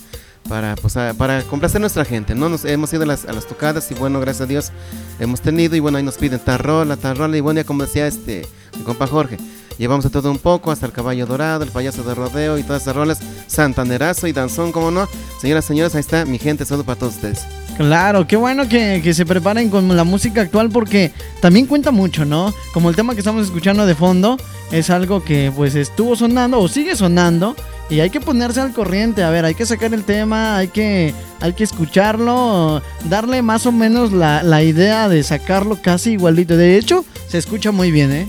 para, 0.48 0.76
pues, 0.76 0.96
a- 0.98 1.14
para 1.14 1.42
complacer 1.44 1.78
a 1.78 1.82
nuestra 1.82 2.06
gente, 2.06 2.36
¿no? 2.36 2.50
Nos 2.50 2.66
hemos 2.66 2.92
ido 2.94 3.04
a 3.04 3.06
las, 3.08 3.26
a 3.26 3.34
las 3.34 3.48
tocadas 3.48 3.90
y 3.92 3.94
bueno, 3.96 4.20
gracias 4.20 4.42
a 4.42 4.46
Dios 4.46 4.72
hemos 5.20 5.42
tenido 5.42 5.76
y 5.76 5.80
bueno, 5.80 5.98
ahí 5.98 6.04
nos 6.04 6.16
piden 6.18 6.40
tal 6.40 6.60
rola, 6.60 6.98
tal 6.98 7.18
rola 7.18 7.38
y 7.38 7.42
bueno, 7.42 7.62
ya 7.62 7.64
como 7.66 7.84
decía 7.84 8.06
este, 8.08 8.46
mi 8.78 8.84
compa 8.84 9.08
Jorge, 9.08 9.38
llevamos 9.78 10.04
de 10.06 10.12
todo 10.12 10.30
un 10.32 10.38
poco, 10.38 10.72
hasta 10.72 10.86
el 10.86 10.92
caballo 10.92 11.26
dorado, 11.26 11.64
el 11.64 11.72
payaso 11.72 12.04
de 12.04 12.14
rodeo 12.16 12.58
y 12.58 12.64
todas 12.64 12.84
esas 12.84 12.96
rolas, 12.96 13.20
santanerazo 13.48 14.28
y 14.28 14.34
danzón, 14.34 14.72
como 14.72 14.92
no. 14.92 15.08
Señoras, 15.42 15.66
señores, 15.66 15.96
ahí 15.96 16.02
está 16.02 16.26
mi 16.26 16.38
gente, 16.38 16.66
saludo 16.66 16.86
para 16.86 17.00
todos 17.00 17.16
ustedes. 17.16 17.46
Claro, 17.78 18.26
qué 18.26 18.38
bueno 18.38 18.70
que, 18.70 19.02
que 19.04 19.14
se 19.14 19.26
preparen 19.26 19.70
con 19.70 19.94
la 19.98 20.04
música 20.06 20.42
actual 20.42 20.70
porque 20.70 21.12
también 21.42 21.66
cuenta 21.66 21.92
mucho, 21.92 22.24
¿no? 22.24 22.54
Como 22.74 22.90
el 22.90 22.96
tema 22.96 23.14
que 23.14 23.20
estamos 23.20 23.44
escuchando 23.46 23.86
de 23.86 23.96
fondo 23.96 24.38
es 24.72 24.90
algo 24.90 25.24
que 25.24 25.52
pues 25.54 25.76
estuvo 25.76 26.16
sonando 26.16 26.60
o 26.60 26.68
sigue 26.70 26.96
sonando 26.96 27.54
y 27.90 28.00
hay 28.00 28.10
que 28.10 28.20
ponerse 28.20 28.60
al 28.62 28.74
corriente, 28.74 29.24
a 29.24 29.30
ver, 29.30 29.46
hay 29.46 29.56
que 29.56 29.66
sacar 29.66 29.94
el 29.94 30.04
tema, 30.04 30.58
hay 30.58 30.70
que, 30.70 31.14
hay 31.40 31.54
que 31.54 31.64
escucharlo, 31.64 32.82
darle 33.10 33.42
más 33.42 33.66
o 33.66 33.72
menos 33.72 34.12
la, 34.12 34.42
la 34.44 34.64
idea 34.64 35.08
de 35.08 35.22
sacarlo 35.24 35.80
casi 35.82 36.14
igualito. 36.14 36.58
De 36.58 36.78
hecho, 36.78 37.06
se 37.28 37.38
escucha 37.38 37.72
muy 37.72 37.92
bien, 37.92 38.12
¿eh? 38.12 38.28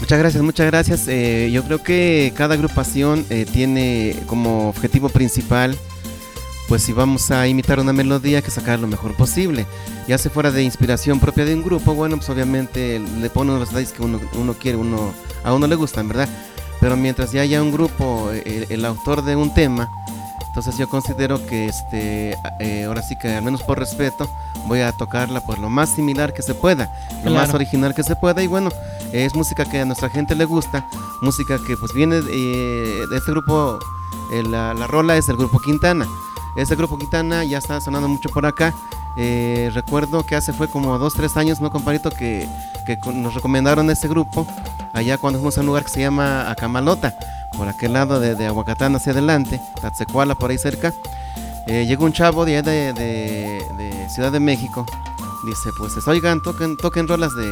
Muchas 0.00 0.18
gracias, 0.18 0.42
muchas 0.42 0.66
gracias. 0.66 1.08
Eh, 1.08 1.50
yo 1.52 1.64
creo 1.64 1.82
que 1.82 2.32
cada 2.36 2.54
agrupación 2.54 3.24
eh, 3.30 3.46
tiene 3.50 4.14
como 4.26 4.68
objetivo 4.68 5.08
principal, 5.08 5.74
pues 6.68 6.82
si 6.82 6.92
vamos 6.92 7.30
a 7.30 7.48
imitar 7.48 7.80
una 7.80 7.94
melodía, 7.94 8.42
que 8.42 8.50
sacar 8.50 8.78
lo 8.78 8.88
mejor 8.88 9.14
posible. 9.14 9.64
Ya 10.06 10.18
se 10.18 10.28
fuera 10.28 10.50
de 10.50 10.62
inspiración 10.62 11.18
propia 11.18 11.46
de 11.46 11.54
un 11.54 11.62
grupo, 11.62 11.94
bueno, 11.94 12.16
pues 12.16 12.28
obviamente 12.28 13.00
le 13.20 13.30
pone 13.30 13.58
los 13.58 13.68
detalles 13.70 13.92
que 13.92 14.02
uno, 14.02 14.20
uno 14.34 14.54
quiere, 14.54 14.76
uno, 14.76 15.12
a 15.42 15.54
uno 15.54 15.66
le 15.66 15.76
gustan, 15.76 16.08
¿verdad? 16.08 16.28
Pero 16.86 16.96
mientras 16.96 17.32
ya 17.32 17.40
haya 17.40 17.60
un 17.60 17.72
grupo, 17.72 18.30
eh, 18.30 18.44
el, 18.46 18.66
el 18.70 18.84
autor 18.84 19.22
de 19.22 19.34
un 19.34 19.52
tema, 19.52 19.90
entonces 20.46 20.78
yo 20.78 20.88
considero 20.88 21.44
que 21.44 21.66
este, 21.66 22.38
eh, 22.60 22.84
ahora 22.84 23.02
sí 23.02 23.16
que 23.16 23.34
al 23.34 23.42
menos 23.42 23.64
por 23.64 23.76
respeto, 23.76 24.30
voy 24.68 24.82
a 24.82 24.92
tocarla 24.92 25.40
pues 25.40 25.58
lo 25.58 25.68
más 25.68 25.90
similar 25.96 26.32
que 26.32 26.42
se 26.42 26.54
pueda, 26.54 26.88
lo 27.24 27.32
más 27.32 27.52
original 27.54 27.92
que 27.92 28.04
se 28.04 28.14
pueda 28.14 28.40
y 28.40 28.46
bueno, 28.46 28.70
es 29.10 29.34
música 29.34 29.64
que 29.64 29.80
a 29.80 29.84
nuestra 29.84 30.10
gente 30.10 30.36
le 30.36 30.44
gusta, 30.44 30.86
música 31.22 31.58
que 31.66 31.76
pues 31.76 31.92
viene 31.92 32.20
eh, 32.30 33.04
de 33.10 33.16
este 33.16 33.32
grupo, 33.32 33.80
eh, 34.32 34.44
la, 34.44 34.72
la 34.72 34.86
rola 34.86 35.16
es 35.16 35.26
del 35.26 35.38
grupo 35.38 35.58
Quintana. 35.58 36.06
Este 36.56 36.74
grupo 36.74 36.96
Quintana 36.98 37.44
ya 37.44 37.58
está 37.58 37.80
sonando 37.80 38.08
mucho 38.08 38.28
por 38.30 38.46
acá. 38.46 38.74
Eh, 39.18 39.70
recuerdo 39.74 40.24
que 40.24 40.36
hace 40.36 40.52
fue 40.52 40.68
como 40.68 40.98
dos, 40.98 41.14
tres 41.14 41.36
años, 41.36 41.60
¿no, 41.60 41.70
compadrito? 41.70 42.10
Que, 42.10 42.48
nos 43.14 43.34
recomendaron 43.34 43.90
este 43.90 44.08
grupo 44.08 44.46
allá 44.92 45.18
cuando 45.18 45.38
fuimos 45.38 45.56
a 45.58 45.60
un 45.60 45.66
lugar 45.66 45.84
que 45.84 45.90
se 45.90 46.00
llama 46.00 46.50
Acamalota, 46.50 47.14
por 47.56 47.68
aquel 47.68 47.92
lado 47.94 48.20
de, 48.20 48.34
de 48.34 48.46
Aguacatán 48.46 48.94
hacia 48.94 49.12
adelante, 49.12 49.60
Tatzecuala 49.80 50.34
por 50.34 50.50
ahí 50.50 50.58
cerca. 50.58 50.94
Eh, 51.66 51.84
llegó 51.86 52.04
un 52.04 52.12
chavo 52.12 52.44
de, 52.44 52.62
de, 52.62 52.92
de- 52.92 54.08
Ciudad 54.08 54.30
de 54.30 54.38
México. 54.40 54.86
Dice, 55.44 55.70
pues, 55.76 55.92
oigan, 56.06 56.40
toquen, 56.42 57.08
rolas 57.08 57.34
de, 57.34 57.46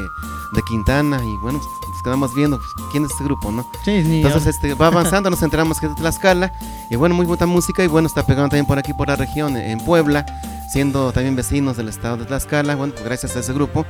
de 0.52 0.62
Quintana. 0.68 1.18
Y 1.24 1.36
bueno, 1.42 1.60
quedamos 2.04 2.34
viendo 2.34 2.58
pues, 2.58 2.70
quién 2.92 3.04
es 3.04 3.10
este 3.10 3.24
grupo, 3.24 3.50
¿no? 3.50 3.66
Sí, 3.84 4.02
ni 4.04 4.22
Entonces 4.22 4.46
este, 4.46 4.74
va 4.74 4.88
avanzando, 4.88 5.30
nos 5.30 5.42
enteramos 5.42 5.80
que 5.80 5.86
es 5.86 5.94
de 5.94 6.00
Tlaxcala. 6.00 6.52
Y 6.90 6.96
bueno, 6.96 7.14
muy 7.14 7.26
buena 7.26 7.46
música. 7.46 7.82
Y 7.82 7.88
bueno, 7.88 8.06
está 8.06 8.24
pegando 8.24 8.50
también 8.50 8.66
por 8.66 8.78
aquí, 8.78 8.92
por 8.92 9.08
la 9.08 9.16
región, 9.16 9.56
en 9.56 9.80
Puebla, 9.80 10.26
siendo 10.70 11.12
también 11.12 11.34
vecinos 11.34 11.76
del 11.76 11.88
estado 11.88 12.18
de 12.18 12.26
Tlaxcala. 12.26 12.76
Bueno, 12.76 12.92
pues 12.92 13.04
gracias 13.04 13.34
a 13.36 13.40
ese 13.40 13.52
grupo, 13.52 13.84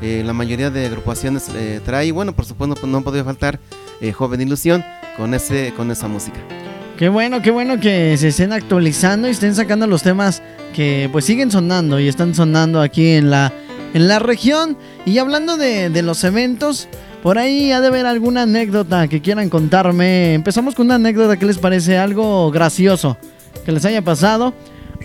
eh, 0.00 0.22
la 0.24 0.32
mayoría 0.32 0.70
de 0.70 0.86
agrupaciones 0.86 1.50
eh, 1.54 1.80
trae. 1.84 2.06
Y 2.06 2.10
bueno, 2.12 2.32
por 2.32 2.44
supuesto, 2.44 2.76
pues, 2.76 2.90
no 2.90 3.02
podía 3.02 3.24
faltar 3.24 3.58
eh, 4.00 4.12
Joven 4.12 4.40
Ilusión 4.40 4.84
con, 5.16 5.34
ese, 5.34 5.74
con 5.76 5.90
esa 5.90 6.08
música. 6.08 6.38
Qué 6.96 7.10
bueno, 7.10 7.42
qué 7.42 7.50
bueno 7.50 7.78
que 7.78 8.16
se 8.16 8.28
estén 8.28 8.54
actualizando 8.54 9.28
y 9.28 9.32
estén 9.32 9.54
sacando 9.54 9.86
los 9.86 10.02
temas 10.02 10.42
que 10.74 11.10
pues 11.12 11.26
siguen 11.26 11.50
sonando 11.50 12.00
y 12.00 12.08
están 12.08 12.34
sonando 12.34 12.80
aquí 12.80 13.10
en 13.10 13.30
la, 13.30 13.52
en 13.92 14.08
la 14.08 14.18
región. 14.18 14.78
Y 15.04 15.18
hablando 15.18 15.58
de, 15.58 15.90
de 15.90 16.02
los 16.02 16.24
eventos, 16.24 16.88
por 17.26 17.38
ahí 17.38 17.72
ha 17.72 17.80
de 17.80 17.88
haber 17.88 18.06
alguna 18.06 18.42
anécdota 18.42 19.08
que 19.08 19.20
quieran 19.20 19.48
contarme. 19.48 20.32
Empezamos 20.34 20.76
con 20.76 20.86
una 20.86 20.94
anécdota 20.94 21.36
que 21.36 21.44
les 21.44 21.58
parece 21.58 21.98
algo 21.98 22.52
gracioso 22.52 23.16
que 23.64 23.72
les 23.72 23.84
haya 23.84 24.00
pasado. 24.00 24.54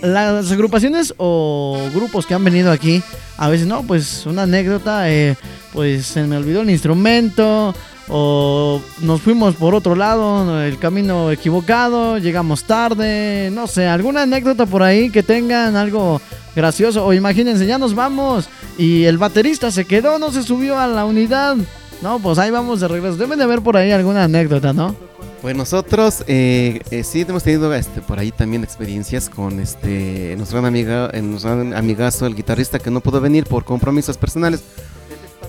Las 0.00 0.52
agrupaciones 0.52 1.14
o 1.16 1.80
grupos 1.92 2.24
que 2.24 2.34
han 2.34 2.44
venido 2.44 2.70
aquí, 2.70 3.02
a 3.38 3.48
veces 3.48 3.66
no, 3.66 3.82
pues 3.82 4.24
una 4.24 4.42
anécdota, 4.42 5.10
eh, 5.10 5.34
pues 5.72 6.06
se 6.06 6.22
me 6.22 6.36
olvidó 6.36 6.60
el 6.60 6.70
instrumento, 6.70 7.74
o 8.08 8.80
nos 9.00 9.20
fuimos 9.20 9.56
por 9.56 9.74
otro 9.74 9.96
lado, 9.96 10.62
el 10.62 10.78
camino 10.78 11.32
equivocado, 11.32 12.18
llegamos 12.18 12.62
tarde, 12.62 13.50
no 13.52 13.66
sé, 13.66 13.88
alguna 13.88 14.22
anécdota 14.22 14.64
por 14.64 14.84
ahí 14.84 15.10
que 15.10 15.24
tengan 15.24 15.74
algo 15.74 16.20
gracioso, 16.54 17.04
o 17.04 17.12
imagínense, 17.12 17.66
ya 17.66 17.78
nos 17.78 17.96
vamos 17.96 18.48
y 18.78 19.04
el 19.04 19.18
baterista 19.18 19.72
se 19.72 19.86
quedó, 19.86 20.20
no 20.20 20.30
se 20.30 20.44
subió 20.44 20.78
a 20.78 20.86
la 20.86 21.04
unidad, 21.04 21.56
no, 22.02 22.18
pues 22.18 22.38
ahí 22.38 22.50
vamos 22.50 22.80
de 22.80 22.88
regreso, 22.88 23.16
deben 23.16 23.38
de 23.38 23.44
haber 23.44 23.62
por 23.62 23.76
ahí 23.76 23.92
alguna 23.92 24.24
anécdota, 24.24 24.72
¿no? 24.72 24.94
Pues 25.42 25.56
nosotros 25.56 26.22
eh, 26.28 26.80
eh, 26.92 27.02
sí 27.02 27.24
hemos 27.28 27.42
tenido 27.42 27.74
este, 27.74 28.00
por 28.00 28.20
ahí 28.20 28.30
también 28.30 28.62
experiencias 28.62 29.28
con 29.28 29.58
este 29.58 30.34
nuestro 30.36 30.60
gran, 30.60 30.68
amiga, 30.68 31.10
eh, 31.12 31.20
nuestro 31.20 31.56
gran 31.56 31.74
amigazo, 31.74 32.26
el 32.26 32.36
guitarrista 32.36 32.78
que 32.78 32.92
no 32.92 33.00
pudo 33.00 33.20
venir 33.20 33.44
por 33.46 33.64
compromisos 33.64 34.16
personales. 34.16 34.62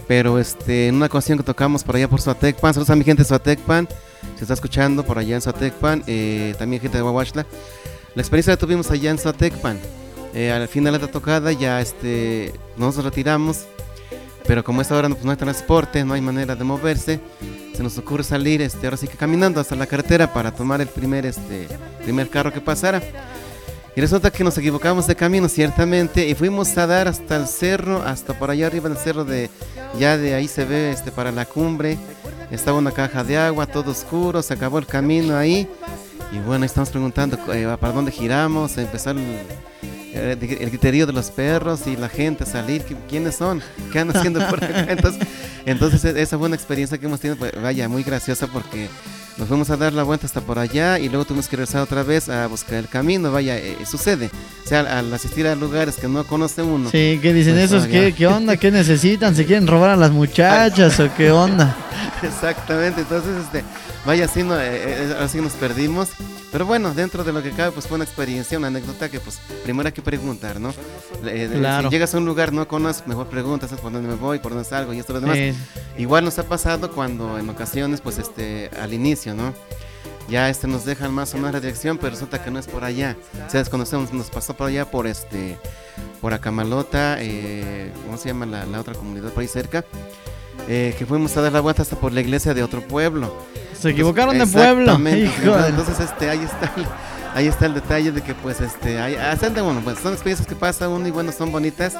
Pero 0.07 0.39
este, 0.39 0.87
en 0.87 0.95
una 0.95 1.05
ocasión 1.05 1.37
que 1.37 1.43
tocamos 1.43 1.83
por 1.83 1.95
allá 1.95 2.07
por 2.07 2.21
Suatecpan, 2.21 2.73
saludos 2.73 2.89
a 2.89 2.95
mi 2.95 3.03
gente 3.03 3.21
de 3.21 3.27
Suatecpan, 3.27 3.87
se 4.35 4.43
está 4.43 4.55
escuchando 4.55 5.03
por 5.03 5.19
allá 5.19 5.35
en 5.35 5.41
Suatecpan, 5.41 5.99
también 6.57 6.81
gente 6.81 6.97
de 6.97 7.03
Huahuachla. 7.03 7.45
La 8.15 8.21
experiencia 8.21 8.53
la 8.53 8.57
tuvimos 8.57 8.89
allá 8.89 9.11
en 9.11 9.19
Suatecpan. 9.19 9.79
Al 10.35 10.67
final 10.67 10.93
de 10.93 10.99
la 10.99 11.07
tocada 11.07 11.51
ya 11.51 11.79
este, 11.79 12.51
nos 12.77 13.01
retiramos, 13.03 13.65
pero 14.47 14.63
como 14.63 14.81
esta 14.81 14.95
hora 14.95 15.09
no, 15.09 15.15
pues, 15.15 15.25
no 15.25 15.31
hay 15.31 15.37
transporte, 15.37 16.03
no 16.03 16.13
hay 16.13 16.21
manera 16.21 16.55
de 16.55 16.63
moverse, 16.63 17.19
se 17.75 17.83
nos 17.83 17.97
ocurre 17.97 18.23
salir 18.23 18.61
este, 18.61 18.85
ahora 18.85 18.97
sí 18.97 19.07
que 19.07 19.17
caminando 19.17 19.59
hasta 19.59 19.75
la 19.75 19.85
carretera 19.85 20.31
para 20.31 20.51
tomar 20.51 20.81
el 20.81 20.87
primer, 20.87 21.25
este, 21.25 21.67
primer 22.03 22.29
carro 22.29 22.51
que 22.51 22.61
pasara. 22.61 23.01
Y 23.95 24.01
resulta 24.01 24.31
que 24.31 24.43
nos 24.43 24.57
equivocamos 24.57 25.05
de 25.05 25.15
camino, 25.15 25.47
ciertamente, 25.47 26.27
y 26.27 26.33
fuimos 26.33 26.75
a 26.77 26.87
dar 26.87 27.07
hasta 27.07 27.35
el 27.35 27.47
cerro, 27.47 28.01
hasta 28.01 28.37
por 28.37 28.49
allá 28.49 28.65
arriba 28.65 28.89
del 28.89 28.97
cerro 28.97 29.23
de, 29.23 29.51
ya 29.99 30.17
de 30.17 30.33
ahí 30.33 30.47
se 30.47 30.65
ve 30.65 30.91
este, 30.91 31.11
para 31.11 31.31
la 31.31 31.45
cumbre, 31.45 31.97
estaba 32.49 32.79
una 32.79 32.91
caja 32.91 33.23
de 33.23 33.37
agua, 33.37 33.67
todo 33.67 33.91
oscuro, 33.91 34.41
se 34.41 34.55
acabó 34.55 34.79
el 34.79 34.87
camino 34.87 35.37
ahí, 35.37 35.67
y 36.31 36.39
bueno, 36.39 36.65
estamos 36.65 36.89
preguntando 36.89 37.37
eh, 37.53 37.77
para 37.79 37.93
dónde 37.93 38.11
giramos, 38.11 38.79
empezó 38.79 39.13
el, 40.13 40.37
eh, 40.43 40.57
el 40.61 40.69
griterío 40.69 41.05
de 41.05 41.13
los 41.13 41.31
perros 41.31 41.81
y 41.87 41.95
la 41.97 42.09
gente 42.09 42.45
salir, 42.45 42.83
¿qui- 42.85 42.97
¿quiénes 43.09 43.35
son? 43.35 43.61
¿Qué 43.91 43.99
andan 43.99 44.17
haciendo 44.17 44.45
por 44.47 44.63
acá? 44.63 44.85
Entonces, 44.89 45.27
entonces 45.65 46.03
e- 46.05 46.21
esa 46.21 46.37
fue 46.37 46.47
una 46.47 46.55
experiencia 46.55 46.97
que 46.97 47.05
hemos 47.05 47.19
tenido, 47.19 47.37
pues, 47.37 47.51
vaya, 47.61 47.87
muy 47.89 48.03
graciosa 48.03 48.47
porque 48.47 48.89
nos 49.37 49.47
fuimos 49.47 49.69
a 49.71 49.77
dar 49.77 49.93
la 49.93 50.03
vuelta 50.03 50.25
hasta 50.27 50.41
por 50.41 50.59
allá 50.59 50.99
y 50.99 51.09
luego 51.09 51.25
tuvimos 51.25 51.47
que 51.47 51.55
regresar 51.55 51.81
otra 51.81 52.03
vez 52.03 52.29
a 52.29 52.45
buscar 52.47 52.75
el 52.75 52.87
camino, 52.87 53.31
vaya, 53.31 53.57
eh, 53.57 53.77
sucede. 53.89 54.29
O 54.63 54.67
sea, 54.67 54.81
al 54.81 55.11
asistir 55.13 55.47
a 55.47 55.55
lugares 55.55 55.95
que 55.95 56.07
no 56.07 56.23
conoce 56.25 56.61
uno. 56.61 56.89
Sí, 56.91 57.19
que 57.21 57.33
dicen 57.33 57.53
Pues, 57.55 57.65
esos, 57.71 57.87
¿qué. 57.87 58.13
¿qué 58.15 58.27
onda? 58.27 58.57
¿Qué 58.57 58.69
necesitan? 58.71 59.35
¿Se 59.35 59.45
quieren 59.45 59.65
robar 59.67 59.89
a 59.91 59.95
las 59.95 60.11
muchachas 60.21 60.99
o 60.99 61.09
qué 61.15 61.31
onda? 61.31 61.75
Exactamente, 62.21 63.01
entonces, 63.01 63.31
este, 63.45 63.63
vaya, 64.05 64.25
así, 64.25 64.43
no, 64.43 64.55
eh, 64.59 64.61
eh, 64.63 65.15
así 65.19 65.39
nos 65.41 65.53
perdimos. 65.53 66.09
Pero 66.51 66.67
bueno, 66.67 66.93
dentro 66.93 67.23
de 67.23 67.33
lo 67.33 67.41
que 67.41 67.49
cabe, 67.49 67.71
pues 67.71 67.87
fue 67.87 67.95
una 67.95 68.03
experiencia, 68.03 68.59
una 68.59 68.67
anécdota 68.67 69.09
que, 69.09 69.19
pues, 69.19 69.39
primero 69.63 69.87
hay 69.87 69.93
que 69.93 70.03
preguntar, 70.03 70.59
¿no? 70.59 70.69
Eh, 70.69 71.49
eh, 71.51 71.57
Claro. 71.57 71.89
Si 71.89 71.93
llegas 71.93 72.13
a 72.13 72.19
un 72.19 72.25
lugar 72.25 72.53
no 72.53 72.67
conoces, 72.67 73.07
mejor 73.07 73.27
preguntas 73.27 73.71
¿sabes 73.71 73.81
por 73.81 73.91
dónde 73.91 74.07
me 74.07 74.15
voy, 74.15 74.37
por 74.37 74.51
dónde 74.51 74.69
salgo 74.69 74.93
y 74.93 74.99
esto 74.99 75.13
lo 75.13 75.21
demás. 75.21 75.35
Eh, 75.37 75.55
Igual 75.97 76.25
nos 76.25 76.37
ha 76.37 76.43
pasado 76.43 76.91
cuando 76.91 77.39
en 77.39 77.49
ocasiones, 77.49 78.01
pues, 78.01 78.19
este, 78.19 78.69
al 78.79 78.93
inicio, 78.93 79.33
¿no? 79.33 79.51
Ya 80.29 80.47
este 80.47 80.67
nos 80.67 80.85
dejan 80.85 81.11
más 81.11 81.33
o 81.33 81.37
menos 81.37 81.53
la 81.53 81.59
dirección, 81.59 81.97
pero 81.97 82.11
resulta 82.11 82.43
que 82.43 82.51
no 82.51 82.59
es 82.59 82.67
por 82.67 82.83
allá. 82.83 83.17
O 83.47 83.49
sea, 83.49 83.59
desconocemos, 83.59 84.13
nos 84.13 84.29
pasó 84.29 84.53
por 84.55 84.67
allá 84.67 84.89
por 84.89 85.07
este, 85.07 85.57
por 86.21 86.33
Acamalota, 86.33 87.17
eh, 87.19 87.91
¿cómo 88.05 88.17
se 88.17 88.29
llama 88.29 88.45
la, 88.45 88.65
la 88.65 88.79
otra 88.79 88.93
comunidad 88.93 89.31
por 89.31 89.41
ahí 89.41 89.47
cerca? 89.47 89.83
Eh, 90.69 90.95
que 90.97 91.05
fuimos 91.05 91.35
a 91.35 91.41
dar 91.41 91.51
la 91.51 91.59
vuelta 91.61 91.81
hasta 91.81 91.95
por 91.97 92.13
la 92.13 92.21
iglesia 92.21 92.53
de 92.53 92.63
otro 92.63 92.81
pueblo. 92.81 93.35
Se 93.83 93.89
equivocaron 93.91 94.37
de 94.37 94.47
pueblo. 94.47 94.93
Hijo 95.09 95.57
Entonces, 95.67 95.99
este, 95.99 96.29
ahí 96.29 96.39
está, 96.39 96.71
ahí 97.35 97.47
está 97.47 97.65
el 97.67 97.73
detalle 97.75 98.11
de 98.11 98.21
que, 98.21 98.33
pues, 98.33 98.59
este, 98.61 98.99
hay, 98.99 99.15
hacen 99.15 99.53
de- 99.53 99.61
bueno, 99.61 99.81
pues, 99.83 99.99
son 99.99 100.13
experiencias 100.13 100.47
que 100.47 100.55
pasa 100.55 100.89
uno 100.89 101.07
y 101.07 101.11
bueno, 101.11 101.31
son 101.31 101.51
bonitas, 101.51 101.93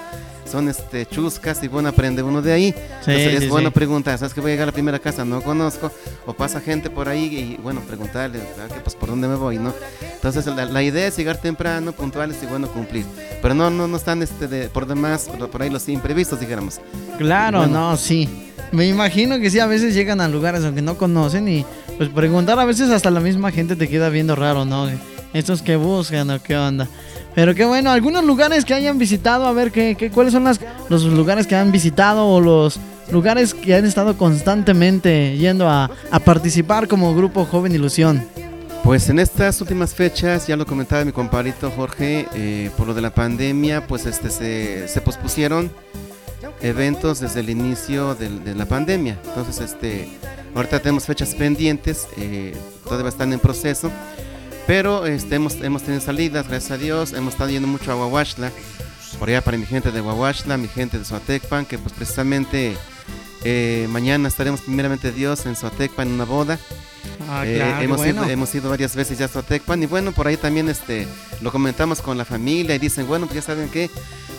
son, 0.49 0.67
este, 0.69 1.05
chuscas 1.05 1.63
y 1.63 1.67
bueno, 1.67 1.89
aprende 1.89 2.21
uno 2.23 2.41
de 2.41 2.51
ahí. 2.51 2.71
Sí, 2.71 2.77
Entonces, 3.11 3.39
sí, 3.39 3.45
es 3.45 3.49
bueno 3.49 3.69
sí. 3.69 3.73
preguntar, 3.73 4.17
¿sabes 4.17 4.33
que 4.33 4.41
voy 4.41 4.51
a 4.51 4.53
llegar 4.53 4.63
a 4.63 4.71
la 4.71 4.71
primera 4.73 4.99
casa? 4.99 5.25
No 5.25 5.41
conozco, 5.41 5.91
o 6.25 6.33
pasa 6.33 6.59
gente 6.61 6.89
por 6.89 7.09
ahí 7.09 7.25
y 7.57 7.61
bueno, 7.61 7.81
preguntarle, 7.81 8.39
que, 8.39 8.79
pues, 8.81 8.95
¿por 8.95 9.09
dónde 9.09 9.27
me 9.27 9.35
voy, 9.35 9.57
no? 9.57 9.73
Entonces, 10.13 10.45
la, 10.47 10.65
la 10.65 10.81
idea 10.83 11.07
es 11.07 11.17
llegar 11.17 11.37
temprano, 11.37 11.91
puntuales 11.91 12.37
y 12.41 12.45
bueno, 12.45 12.67
cumplir. 12.67 13.05
Pero 13.41 13.53
no, 13.53 13.69
no, 13.69 13.87
no 13.87 13.97
están, 13.97 14.21
este, 14.21 14.47
de, 14.47 14.69
por 14.69 14.85
demás, 14.85 15.27
por, 15.37 15.49
por 15.49 15.61
ahí 15.63 15.69
los 15.69 15.89
imprevistos, 15.89 16.39
dijéramos. 16.39 16.79
Claro, 17.17 17.59
Bueno. 17.59 17.89
no, 17.91 17.97
sí. 17.97 18.51
Me 18.73 18.87
imagino 18.87 19.39
que 19.39 19.51
sí, 19.51 19.59
a 19.59 19.67
veces 19.67 19.93
llegan 19.93 20.19
a 20.19 20.27
lugares 20.27 20.65
aunque 20.65 20.81
no 20.81 20.97
conocen 20.97 21.47
y 21.47 21.63
pues 21.95 22.09
preguntar 22.09 22.57
a 22.59 22.65
veces 22.65 22.89
hasta 22.89 23.11
la 23.11 23.19
misma 23.19 23.51
gente 23.51 23.75
te 23.75 23.87
queda 23.87 24.09
viendo 24.09 24.35
raro, 24.35 24.65
¿no? 24.65 24.89
Estos 25.31 25.61
que 25.61 25.75
buscan 25.75 26.31
o 26.31 26.41
qué 26.41 26.57
onda. 26.57 26.87
Pero 27.35 27.53
qué 27.53 27.65
bueno, 27.65 27.91
algunos 27.91 28.23
lugares 28.23 28.65
que 28.65 28.73
hayan 28.73 28.97
visitado, 28.97 29.45
a 29.45 29.53
ver 29.53 29.71
qué, 29.71 29.95
qué 29.95 30.09
cuáles 30.09 30.33
son 30.33 30.45
los 30.89 31.03
lugares 31.03 31.45
que 31.45 31.55
han 31.55 31.71
visitado 31.71 32.27
o 32.27 32.41
los 32.41 32.79
lugares 33.11 33.53
que 33.53 33.75
han 33.75 33.85
estado 33.85 34.17
constantemente 34.17 35.37
yendo 35.37 35.69
a, 35.69 35.91
a 36.09 36.19
participar 36.19 36.87
como 36.87 37.13
grupo 37.13 37.45
Joven 37.45 37.75
Ilusión. 37.75 38.25
Pues 38.83 39.07
en 39.07 39.19
estas 39.19 39.61
últimas 39.61 39.93
fechas, 39.93 40.47
ya 40.47 40.57
lo 40.57 40.65
comentaba 40.65 41.05
mi 41.05 41.11
compadrito 41.11 41.69
Jorge, 41.69 42.27
eh, 42.33 42.71
por 42.75 42.87
lo 42.87 42.95
de 42.95 43.01
la 43.01 43.13
pandemia, 43.13 43.85
pues 43.85 44.07
este 44.07 44.31
se, 44.31 44.87
se 44.87 44.99
pospusieron 44.99 45.71
eventos 46.63 47.19
desde 47.19 47.41
el 47.41 47.49
inicio 47.51 48.15
del- 48.15 48.43
de, 48.43 48.55
la 48.55 48.65
pandemia. 48.65 49.19
Entonces, 49.25 49.59
este, 49.59 50.09
ahorita 50.55 50.79
tenemos 50.79 51.05
fechas 51.05 51.35
pendientes, 51.35 52.07
eh, 52.17 52.55
todavía 52.85 53.09
están 53.09 53.31
en 53.33 53.39
proceso, 53.39 53.91
pero 54.65 55.05
este, 55.05 55.35
hemos, 55.35 55.55
hemos 55.61 55.83
tenido 55.83 56.01
salidas, 56.01 56.47
gracias 56.47 56.71
a 56.71 56.77
Dios, 56.77 57.13
hemos 57.13 57.33
estado 57.33 57.49
yendo 57.51 57.67
mucho 57.67 57.91
a 57.91 57.95
Huahuachla, 57.95 58.51
por 59.19 59.29
allá 59.29 59.41
para 59.41 59.57
mi 59.57 59.65
gente 59.65 59.91
de 59.91 60.01
Huahuachla, 60.01 60.57
mi 60.57 60.67
gente 60.67 60.97
de 60.97 61.05
Zoatecpan, 61.05 61.65
que 61.65 61.77
pues 61.77 61.93
precisamente 61.93 62.75
eh, 63.43 63.87
mañana 63.89 64.27
estaremos 64.29 64.61
primeramente 64.61 65.11
Dios 65.11 65.45
en 65.45 65.55
Zoatecpan 65.55 66.07
en 66.07 66.13
una 66.15 66.23
boda. 66.25 66.57
Ah, 67.29 67.43
Eh, 67.45 67.55
claro, 67.57 67.81
hemos, 67.83 67.97
bueno. 67.97 68.23
ido, 68.23 68.31
hemos 68.31 68.55
ido 68.55 68.69
varias 68.69 68.95
veces 68.95 69.17
ya 69.17 69.25
a 69.25 69.27
Zoatecpan 69.27 69.83
y 69.83 69.85
bueno, 69.85 70.13
por 70.13 70.27
ahí 70.27 70.37
también 70.37 70.69
este, 70.69 71.05
lo 71.41 71.51
comentamos 71.51 72.01
con 72.01 72.17
la 72.17 72.23
familia 72.25 72.75
y 72.75 72.79
dicen, 72.79 73.05
bueno, 73.05 73.25
pues 73.27 73.35
ya 73.35 73.41
saben 73.41 73.67
que 73.69 73.89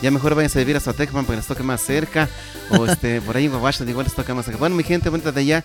ya 0.05 0.11
mejor 0.11 0.35
váyanse 0.35 0.59
a 0.59 0.61
vivir 0.61 0.77
a 0.77 0.79
Zoatecpan 0.79 1.25
porque 1.25 1.37
les 1.37 1.47
toque 1.47 1.63
más 1.63 1.81
cerca 1.81 2.29
o 2.69 2.85
este, 2.89 3.21
por 3.21 3.35
ahí 3.35 3.45
en 3.45 3.49
Guaguaxla 3.51 3.89
igual 3.89 4.05
les 4.05 4.13
toca 4.13 4.35
más 4.35 4.45
cerca. 4.45 4.59
Bueno, 4.59 4.75
mi 4.75 4.83
gente 4.83 5.09
bonita 5.09 5.31
de 5.31 5.41
allá 5.41 5.63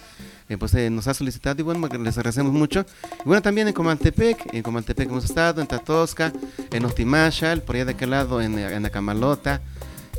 eh, 0.49 0.57
pues 0.57 0.73
eh, 0.73 0.89
nos 0.89 1.07
ha 1.09 1.13
solicitado 1.13 1.61
y 1.61 1.63
bueno, 1.63 1.87
les 1.89 2.17
agradecemos 2.17 2.51
mucho. 2.51 2.87
Y 3.21 3.25
bueno, 3.27 3.43
también 3.43 3.69
en 3.69 3.75
Comaltepec, 3.75 4.55
en 4.55 4.63
Comaltepec 4.63 5.11
hemos 5.11 5.27
estado, 5.27 5.61
en 5.61 5.67
Tatosca, 5.67 6.33
en 6.73 6.85
Otimachal, 6.87 7.61
por 7.61 7.77
allá 7.77 7.85
de 7.85 7.93
aquel 7.93 8.11
lado 8.11 8.41
en, 8.41 8.59
en 8.59 8.87
Acamalota. 8.87 9.61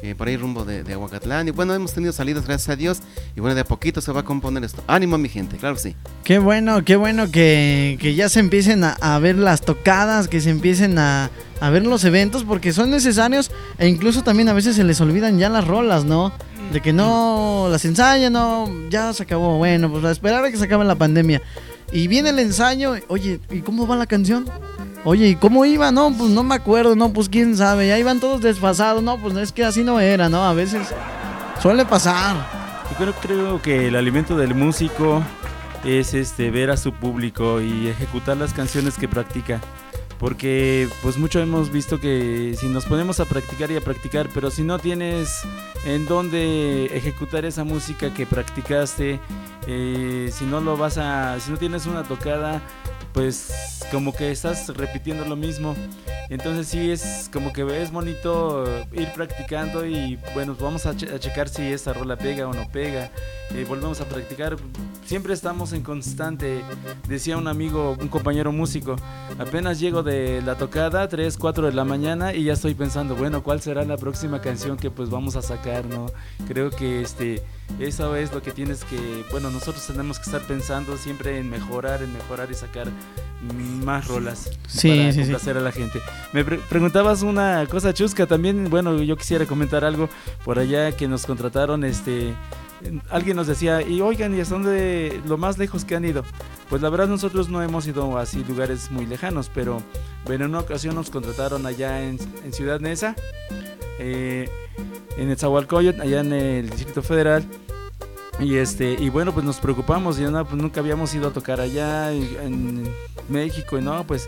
eh, 0.03 0.13
por 0.15 0.27
ahí 0.27 0.37
rumbo 0.37 0.65
de, 0.65 0.83
de 0.83 0.93
Aguacatlán 0.93 1.47
y 1.47 1.51
bueno 1.51 1.73
hemos 1.75 1.93
tenido 1.93 2.11
salidas 2.13 2.45
gracias 2.45 2.69
a 2.69 2.75
Dios 2.75 2.99
y 3.35 3.39
bueno 3.39 3.55
de 3.55 3.61
a 3.61 3.65
poquito 3.65 4.01
se 4.01 4.11
va 4.11 4.21
a 4.21 4.23
componer 4.23 4.63
esto 4.63 4.83
ánimo 4.87 5.17
mi 5.17 5.29
gente 5.29 5.57
claro 5.57 5.75
que 5.75 5.81
sí 5.81 5.95
Qué 6.23 6.39
bueno, 6.39 6.83
qué 6.83 6.95
bueno 6.95 7.29
que, 7.31 7.97
que 7.99 8.15
ya 8.15 8.27
se 8.29 8.39
empiecen 8.39 8.83
a, 8.83 8.93
a 8.99 9.19
ver 9.19 9.35
las 9.37 9.61
tocadas, 9.61 10.27
que 10.27 10.41
se 10.41 10.49
empiecen 10.49 10.97
a, 10.97 11.29
a 11.61 11.69
ver 11.69 11.85
los 11.85 12.03
eventos, 12.03 12.43
porque 12.43 12.73
son 12.73 12.89
necesarios 12.89 13.51
e 13.77 13.87
incluso 13.87 14.23
también 14.23 14.49
a 14.49 14.53
veces 14.53 14.75
se 14.75 14.83
les 14.83 14.99
olvidan 14.99 15.37
ya 15.37 15.47
las 15.47 15.65
rolas, 15.65 16.03
¿no? 16.03 16.33
De 16.73 16.81
que 16.81 16.91
no 16.91 17.67
las 17.69 17.85
ensayan, 17.85 18.33
no, 18.33 18.67
ya 18.89 19.13
se 19.13 19.23
acabó, 19.23 19.57
bueno, 19.57 19.89
pues 19.89 20.03
a 20.03 20.11
esperar 20.11 20.43
a 20.43 20.51
que 20.51 20.57
se 20.57 20.65
acabe 20.65 20.83
la 20.83 20.95
pandemia. 20.95 21.41
Y 21.91 22.07
viene 22.07 22.31
el 22.31 22.39
ensayo, 22.39 22.95
oye, 23.09 23.39
¿y 23.51 23.59
cómo 23.59 23.85
va 23.85 23.95
la 23.95 24.07
canción? 24.07 24.45
Oye, 25.03 25.27
¿y 25.29 25.35
cómo 25.35 25.63
iba? 25.65 25.91
No, 25.91 26.11
pues 26.17 26.31
no 26.31 26.43
me 26.43 26.55
acuerdo, 26.55 26.95
no, 26.95 27.13
pues 27.13 27.29
quién 27.29 27.55
sabe, 27.55 27.87
ya 27.87 27.99
iban 27.99 28.19
todos 28.19 28.41
desfasados, 28.41 29.03
no, 29.03 29.17
pues 29.17 29.35
es 29.37 29.51
que 29.51 29.63
así 29.63 29.83
no 29.83 29.99
era, 29.99 30.29
¿no? 30.29 30.43
A 30.43 30.53
veces 30.53 30.87
suele 31.61 31.85
pasar. 31.85 32.35
Yo 32.89 32.97
creo, 32.97 33.13
creo 33.13 33.61
que 33.61 33.87
el 33.87 33.95
alimento 33.95 34.35
del 34.35 34.55
músico 34.55 35.21
es 35.83 36.15
este 36.15 36.49
ver 36.49 36.71
a 36.71 36.77
su 36.77 36.91
público 36.91 37.61
y 37.61 37.87
ejecutar 37.87 38.37
las 38.37 38.53
canciones 38.53 38.97
que 38.97 39.07
practica. 39.07 39.61
Porque 40.21 40.87
pues 41.01 41.17
mucho 41.17 41.39
hemos 41.39 41.71
visto 41.71 41.99
que 41.99 42.55
si 42.55 42.67
nos 42.67 42.85
ponemos 42.85 43.19
a 43.19 43.25
practicar 43.25 43.71
y 43.71 43.75
a 43.75 43.81
practicar, 43.81 44.29
pero 44.31 44.51
si 44.51 44.61
no 44.61 44.77
tienes 44.77 45.41
en 45.83 46.05
dónde 46.05 46.85
ejecutar 46.95 47.43
esa 47.43 47.63
música 47.63 48.13
que 48.13 48.27
practicaste, 48.27 49.19
eh, 49.65 50.29
si 50.31 50.45
no 50.45 50.61
lo 50.61 50.77
vas 50.77 50.99
a, 50.99 51.39
si 51.39 51.49
no 51.49 51.57
tienes 51.57 51.87
una 51.87 52.03
tocada, 52.03 52.61
pues 53.13 53.79
como 53.91 54.13
que 54.13 54.31
estás 54.31 54.69
repitiendo 54.75 55.25
lo 55.25 55.35
mismo. 55.35 55.75
Entonces 56.29 56.67
sí 56.67 56.91
es 56.91 57.29
como 57.33 57.51
que 57.51 57.81
es 57.81 57.91
bonito 57.91 58.63
ir 58.93 59.11
practicando 59.13 59.85
y 59.85 60.17
bueno, 60.33 60.55
vamos 60.59 60.85
a, 60.85 60.95
che- 60.95 61.13
a 61.13 61.19
checar 61.19 61.49
si 61.49 61.63
esta 61.63 61.91
rola 61.93 62.15
pega 62.15 62.47
o 62.47 62.53
no 62.53 62.69
pega. 62.69 63.11
Eh, 63.53 63.65
volvemos 63.67 63.99
a 63.99 64.05
practicar. 64.05 64.55
Siempre 65.05 65.33
estamos 65.33 65.73
en 65.73 65.83
constante. 65.83 66.61
Decía 67.09 67.35
un 67.35 67.49
amigo, 67.49 67.97
un 67.99 68.07
compañero 68.07 68.53
músico, 68.53 68.95
apenas 69.37 69.79
llego 69.81 70.03
de 70.03 70.41
la 70.41 70.55
tocada, 70.55 71.09
3, 71.09 71.35
4 71.37 71.67
de 71.67 71.73
la 71.73 71.83
mañana 71.83 72.33
y 72.33 72.45
ya 72.45 72.53
estoy 72.53 72.75
pensando, 72.75 73.15
bueno, 73.17 73.43
¿cuál 73.43 73.59
será 73.61 73.83
la 73.83 73.97
próxima 73.97 74.39
canción 74.39 74.77
que 74.77 74.89
pues 74.89 75.09
vamos 75.09 75.35
a 75.35 75.41
sacar, 75.41 75.83
no? 75.85 76.05
Creo 76.47 76.69
que 76.69 77.01
este 77.01 77.43
eso 77.79 78.15
es 78.15 78.31
lo 78.33 78.41
que 78.41 78.51
tienes 78.51 78.83
que, 78.83 79.25
bueno, 79.31 79.49
nosotros 79.49 79.85
tenemos 79.87 80.17
que 80.19 80.23
estar 80.25 80.41
pensando 80.41 80.97
siempre 80.97 81.37
en 81.39 81.49
mejorar, 81.49 82.03
en 82.03 82.13
mejorar 82.13 82.49
y 82.51 82.53
sacar 82.53 82.87
más 83.83 84.07
rolas 84.07 84.51
Sí, 84.67 84.89
para 84.89 85.03
sí, 85.11 85.11
sí. 85.13 85.19
complacer 85.21 85.57
a 85.57 85.61
la 85.61 85.71
gente. 85.71 85.99
Me 86.33 86.43
pre- 86.45 86.59
preguntabas 86.69 87.23
una 87.23 87.65
cosa 87.69 87.93
chusca 87.93 88.27
también, 88.27 88.69
bueno, 88.69 89.01
yo 89.01 89.17
quisiera 89.17 89.45
comentar 89.45 89.83
algo 89.83 90.09
por 90.45 90.59
allá 90.59 90.91
que 90.95 91.07
nos 91.07 91.25
contrataron, 91.25 91.83
este, 91.83 92.35
alguien 93.09 93.35
nos 93.37 93.47
decía, 93.47 93.81
y 93.81 94.01
oigan, 94.01 94.35
¿y 94.35 94.41
hasta 94.41 94.55
dónde 94.55 95.19
lo 95.25 95.37
más 95.37 95.57
lejos 95.57 95.83
que 95.85 95.95
han 95.95 96.05
ido? 96.05 96.23
Pues 96.69 96.81
la 96.83 96.89
verdad 96.89 97.07
nosotros 97.07 97.49
no 97.49 97.61
hemos 97.63 97.87
ido 97.87 98.17
así 98.17 98.43
lugares 98.47 98.91
muy 98.91 99.05
lejanos, 99.07 99.49
pero 99.53 99.81
bueno, 100.25 100.45
en 100.45 100.51
una 100.51 100.59
ocasión 100.59 100.93
nos 100.95 101.09
contrataron 101.09 101.65
allá 101.65 102.03
en, 102.03 102.19
en 102.45 102.53
Ciudad 102.53 102.79
Neza, 102.79 103.15
eh, 104.01 104.49
en 105.17 105.29
Etzahualcoyot, 105.29 105.99
allá 105.99 106.21
en 106.21 106.33
el 106.33 106.69
Distrito 106.69 107.01
Federal. 107.01 107.45
Y 108.39 108.55
este, 108.55 108.93
y 108.93 109.09
bueno, 109.09 109.33
pues 109.33 109.45
nos 109.45 109.59
preocupamos, 109.59 110.19
y 110.19 110.23
no, 110.23 110.43
pues 110.45 110.59
nunca 110.59 110.79
habíamos 110.79 111.13
ido 111.13 111.27
a 111.27 111.31
tocar 111.31 111.61
allá 111.61 112.11
en 112.11 112.91
México, 113.29 113.77
y 113.77 113.81
no, 113.81 114.03
pues 114.07 114.27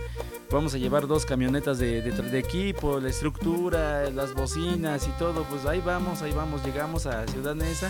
vamos 0.51 0.75
a 0.75 0.77
llevar 0.77 1.07
dos 1.07 1.25
camionetas 1.25 1.79
de, 1.79 2.03
de, 2.03 2.11
de 2.11 2.39
equipo, 2.39 2.99
la 2.99 3.09
estructura, 3.09 4.09
las 4.11 4.35
bocinas 4.35 5.07
y 5.07 5.11
todo, 5.17 5.43
pues 5.45 5.65
ahí 5.65 5.81
vamos, 5.83 6.21
ahí 6.21 6.31
vamos, 6.31 6.63
llegamos 6.63 7.07
a 7.07 7.25
Ciudad 7.27 7.55
Neza 7.55 7.89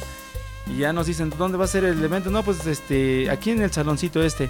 y 0.68 0.78
ya 0.78 0.94
nos 0.94 1.08
dicen, 1.08 1.32
¿dónde 1.38 1.58
va 1.58 1.66
a 1.66 1.68
ser 1.68 1.84
el 1.84 2.02
evento? 2.02 2.30
No, 2.30 2.42
pues 2.42 2.66
este, 2.66 3.30
aquí 3.30 3.52
en 3.52 3.62
el 3.62 3.72
saloncito 3.72 4.24
este. 4.24 4.50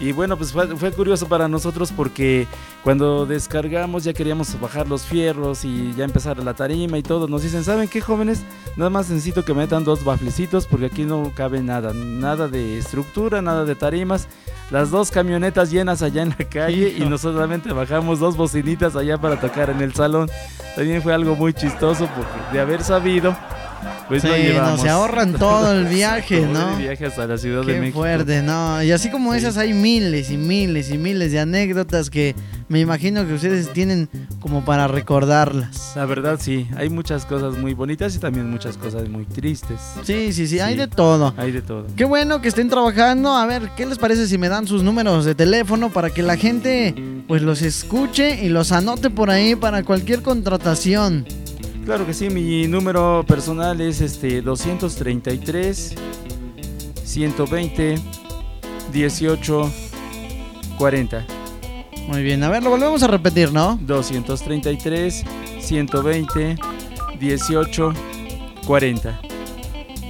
Y 0.00 0.12
bueno, 0.12 0.38
pues 0.38 0.50
fue, 0.50 0.66
fue 0.76 0.90
curioso 0.92 1.28
para 1.28 1.46
nosotros 1.46 1.92
porque 1.94 2.46
cuando 2.82 3.26
descargamos 3.26 4.02
ya 4.02 4.14
queríamos 4.14 4.58
bajar 4.58 4.88
los 4.88 5.02
fierros 5.02 5.64
y 5.64 5.92
ya 5.94 6.04
empezar 6.04 6.38
la 6.38 6.54
tarima 6.54 6.96
y 6.96 7.02
todo. 7.02 7.28
Nos 7.28 7.42
dicen, 7.42 7.64
¿saben 7.64 7.86
qué 7.86 8.00
jóvenes? 8.00 8.42
Nada 8.76 8.88
más 8.88 9.10
necesito 9.10 9.44
que 9.44 9.52
metan 9.52 9.84
dos 9.84 10.02
baflecitos 10.02 10.66
porque 10.66 10.86
aquí 10.86 11.04
no 11.04 11.30
cabe 11.34 11.62
nada. 11.62 11.92
Nada 11.92 12.48
de 12.48 12.78
estructura, 12.78 13.42
nada 13.42 13.66
de 13.66 13.74
tarimas. 13.74 14.26
Las 14.70 14.90
dos 14.90 15.10
camionetas 15.10 15.70
llenas 15.70 16.00
allá 16.00 16.22
en 16.22 16.30
la 16.30 16.48
calle 16.48 16.94
y 16.96 17.00
nosotros 17.00 17.34
solamente 17.34 17.72
bajamos 17.72 18.20
dos 18.20 18.36
bocinitas 18.36 18.96
allá 18.96 19.18
para 19.18 19.38
tocar 19.38 19.68
en 19.68 19.82
el 19.82 19.92
salón. 19.92 20.30
También 20.76 21.02
fue 21.02 21.12
algo 21.12 21.36
muy 21.36 21.52
chistoso 21.52 22.08
porque 22.16 22.52
de 22.52 22.60
haber 22.60 22.82
sabido, 22.82 23.36
pues 24.10 24.22
Sí, 24.22 24.28
no, 24.54 24.76
se 24.76 24.88
ahorran 24.90 25.32
todo 25.34 25.72
el 25.72 25.86
viaje, 25.88 26.40
todo 26.42 26.52
¿no? 26.52 26.72
el 26.76 26.82
viaje 26.82 27.06
hasta 27.06 27.26
la 27.26 27.38
Ciudad 27.38 27.62
de 27.64 27.74
Qué 27.74 27.80
México. 27.80 28.00
fuerte, 28.00 28.42
¿no? 28.42 28.82
Y 28.82 28.90
así 28.92 29.10
como 29.10 29.32
Sí. 29.32 29.38
esas 29.38 29.56
hay 29.56 29.72
miles 29.72 30.30
y 30.30 30.36
miles 30.36 30.90
y 30.90 30.98
miles 30.98 31.32
de 31.32 31.40
anécdotas 31.40 32.10
que 32.10 32.34
me 32.68 32.80
imagino 32.80 33.26
que 33.26 33.32
ustedes 33.34 33.72
tienen 33.72 34.08
como 34.40 34.64
para 34.64 34.86
recordarlas. 34.88 35.92
La 35.96 36.04
verdad 36.06 36.38
sí, 36.40 36.66
hay 36.76 36.88
muchas 36.90 37.24
cosas 37.24 37.56
muy 37.56 37.72
bonitas 37.74 38.14
y 38.14 38.18
también 38.18 38.50
muchas 38.50 38.76
cosas 38.76 39.08
muy 39.08 39.24
tristes. 39.24 39.78
Sí, 40.04 40.32
sí, 40.32 40.46
sí, 40.46 40.60
hay 40.60 40.74
Sí. 40.74 40.80
de 40.80 40.86
todo. 40.88 41.32
Hay 41.36 41.52
de 41.52 41.62
todo. 41.62 41.86
Qué 41.96 42.04
bueno 42.04 42.40
que 42.42 42.48
estén 42.48 42.68
trabajando. 42.68 43.32
A 43.36 43.46
ver, 43.46 43.70
¿qué 43.76 43.86
les 43.86 43.98
parece 43.98 44.26
si 44.26 44.38
me 44.38 44.48
dan 44.48 44.66
sus 44.66 44.82
números 44.82 45.24
de 45.24 45.34
teléfono 45.34 45.90
para 45.90 46.10
que 46.10 46.22
la 46.22 46.36
gente 46.36 46.94
pues 47.28 47.42
los 47.42 47.62
escuche 47.62 48.44
y 48.44 48.48
los 48.48 48.72
anote 48.72 49.08
por 49.10 49.30
ahí 49.30 49.54
para 49.54 49.82
cualquier 49.84 50.22
contratación? 50.22 51.24
Claro 51.84 52.06
que 52.06 52.14
sí, 52.14 52.30
mi 52.30 52.66
número 52.68 53.24
personal 53.26 53.80
es 53.80 54.00
este 54.00 54.42
233 54.42 55.94
120 57.04 57.98
18 58.92 59.72
40. 60.78 61.26
Muy 62.06 62.22
bien, 62.22 62.42
a 62.42 62.48
ver, 62.48 62.62
lo 62.62 62.70
volvemos 62.70 63.02
a 63.02 63.06
repetir, 63.06 63.52
¿no? 63.52 63.78
233 63.82 65.24
120 65.60 66.56
18 67.18 67.94
40. 68.66 69.20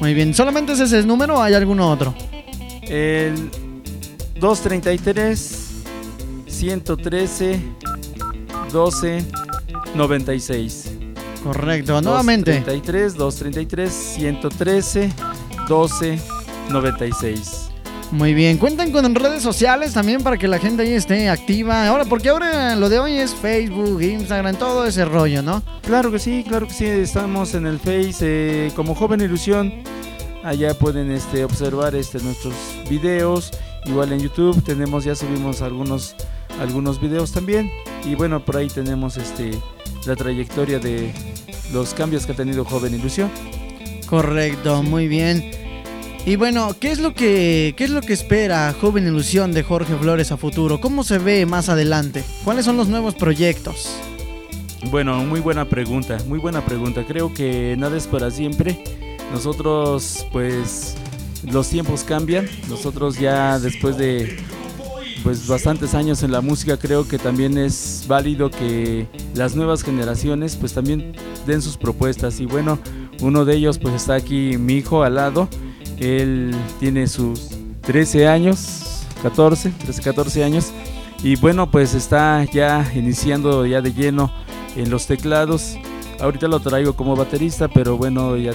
Muy 0.01 0.15
bien, 0.15 0.35
¿solamente 0.35 0.73
es 0.73 0.81
ese 0.81 1.03
número 1.05 1.37
o 1.37 1.43
hay 1.43 1.55
alguno 1.55 1.91
otro? 1.91 2.15
El 2.83 3.51
233 4.39 5.83
113 6.47 7.61
12 8.73 9.25
96. 9.95 10.90
Correcto, 11.43 12.01
nuevamente. 12.03 12.53
233 12.53 13.15
233 13.15 13.93
113 13.93 15.13
12 15.69 16.19
96. 16.71 17.71
Muy 18.13 18.35
bien, 18.35 18.59
cuenten 18.59 18.91
con 18.91 19.15
redes 19.15 19.41
sociales 19.41 19.93
también 19.93 20.23
para 20.23 20.37
que 20.37 20.49
la 20.49 20.59
gente 20.59 20.83
ahí 20.83 20.93
esté 20.93 21.29
activa. 21.29 21.87
Ahora, 21.87 22.05
porque 22.05 22.29
ahora 22.29 22.75
lo 22.75 22.89
de 22.89 22.99
hoy 22.99 23.13
es 23.17 23.33
Facebook, 23.33 24.03
Instagram, 24.03 24.57
todo 24.57 24.85
ese 24.85 25.05
rollo, 25.05 25.43
¿no? 25.43 25.63
Claro 25.83 26.11
que 26.11 26.19
sí, 26.19 26.45
claro 26.47 26.67
que 26.67 26.75
sí. 26.75 26.87
Estamos 26.87 27.55
en 27.55 27.67
el 27.67 27.79
Face 27.79 28.17
eh, 28.23 28.73
como 28.75 28.97
Joven 28.97 29.21
Ilusión. 29.21 29.73
allá 30.43 30.75
pueden 30.75 31.13
este, 31.13 31.45
observar 31.45 31.95
este, 31.95 32.19
nuestros 32.19 32.55
videos. 32.89 33.53
Igual 33.87 34.13
en 34.13 34.21
YouTube 34.21 34.61
tenemos, 34.65 35.05
ya 35.05 35.15
subimos 35.15 35.63
algunos, 35.63 36.17
algunos 36.61 37.01
videos 37.01 37.31
también. 37.31 37.71
Y 38.05 38.17
bueno, 38.17 38.45
por 38.45 38.57
ahí 38.57 38.67
tenemos 38.67 39.19
este, 39.19 39.53
la 40.07 40.17
trayectoria 40.17 40.79
de 40.79 41.13
los 41.73 41.95
cambios 41.95 42.27
que 42.27 42.33
ha 42.33 42.37
tenido 42.37 42.65
Joven 42.65 42.95
Ilusión. 42.95 43.31
Correcto, 44.07 44.83
muy 44.83 45.09
bien. 45.09 45.51
Y 46.27 46.37
bueno, 46.37 46.75
¿qué 46.79 46.91
es 46.91 46.99
lo 46.99 47.15
que 47.15 47.75
qué 47.77 47.85
es 47.85 47.91
lo 47.91 48.03
que 48.03 48.13
espera 48.13 48.75
Joven 48.79 49.07
Ilusión 49.07 49.53
de 49.53 49.63
Jorge 49.63 49.97
Flores 49.97 50.33
a 50.33 50.37
futuro? 50.37 50.81
¿Cómo 50.81 51.03
se 51.03 51.19
ve 51.19 51.47
más 51.47 51.69
adelante? 51.69 52.25
¿Cuáles 52.45 52.65
son 52.67 52.77
los 52.77 52.89
nuevos 52.89 53.15
proyectos? 53.15 53.89
Bueno, 54.91 55.17
muy 55.25 55.41
buena 55.41 55.67
pregunta, 55.69 56.19
muy 56.27 56.39
buena 56.39 56.65
pregunta. 56.65 57.05
Creo 57.07 57.33
que 57.33 57.75
nada 57.79 57.97
es 57.97 58.07
para 58.07 58.31
siempre. 58.31 58.83
Nosotros, 59.33 60.27
pues, 60.33 60.95
los 61.45 61.69
tiempos 61.69 62.03
cambian. 62.03 62.49
Nosotros 62.69 63.19
ya 63.19 63.59
después 63.59 63.97
de 63.97 64.39
pues 65.23 65.47
bastantes 65.47 65.95
años 65.95 66.23
en 66.23 66.33
la 66.33 66.41
música 66.41 66.77
creo 66.77 67.07
que 67.07 67.19
también 67.19 67.59
es 67.59 68.05
válido 68.09 68.51
que 68.51 69.07
las 69.35 69.55
nuevas 69.55 69.83
generaciones 69.83 70.57
pues 70.57 70.73
también 70.73 71.13
den 71.47 71.63
sus 71.63 71.77
propuestas. 71.77 72.41
Y 72.41 72.47
bueno 72.47 72.79
uno 73.21 73.45
de 73.45 73.57
ellos 73.57 73.79
pues 73.79 73.95
está 73.95 74.15
aquí 74.15 74.57
mi 74.59 74.75
hijo 74.75 75.03
al 75.03 75.17
lado. 75.17 75.49
Él 75.99 76.55
tiene 76.79 77.07
sus 77.07 77.51
13 77.83 78.29
años 78.29 79.05
14 79.23 79.71
13 79.71 80.03
14 80.03 80.45
años. 80.45 80.73
Y 81.23 81.37
bueno 81.37 81.71
pues 81.71 81.95
está 81.95 82.45
ya 82.45 82.91
iniciando 82.95 83.67
ya 83.67 83.81
de 83.81 83.93
lleno 83.93 84.33
en 84.77 84.91
los 84.91 85.07
teclados. 85.07 85.77
Ahorita 86.21 86.49
lo 86.49 86.61
traigo 86.61 86.95
como 86.95 87.17
baterista 87.17 87.69
pero 87.69 87.97
bueno 87.97 88.37
ya 88.37 88.53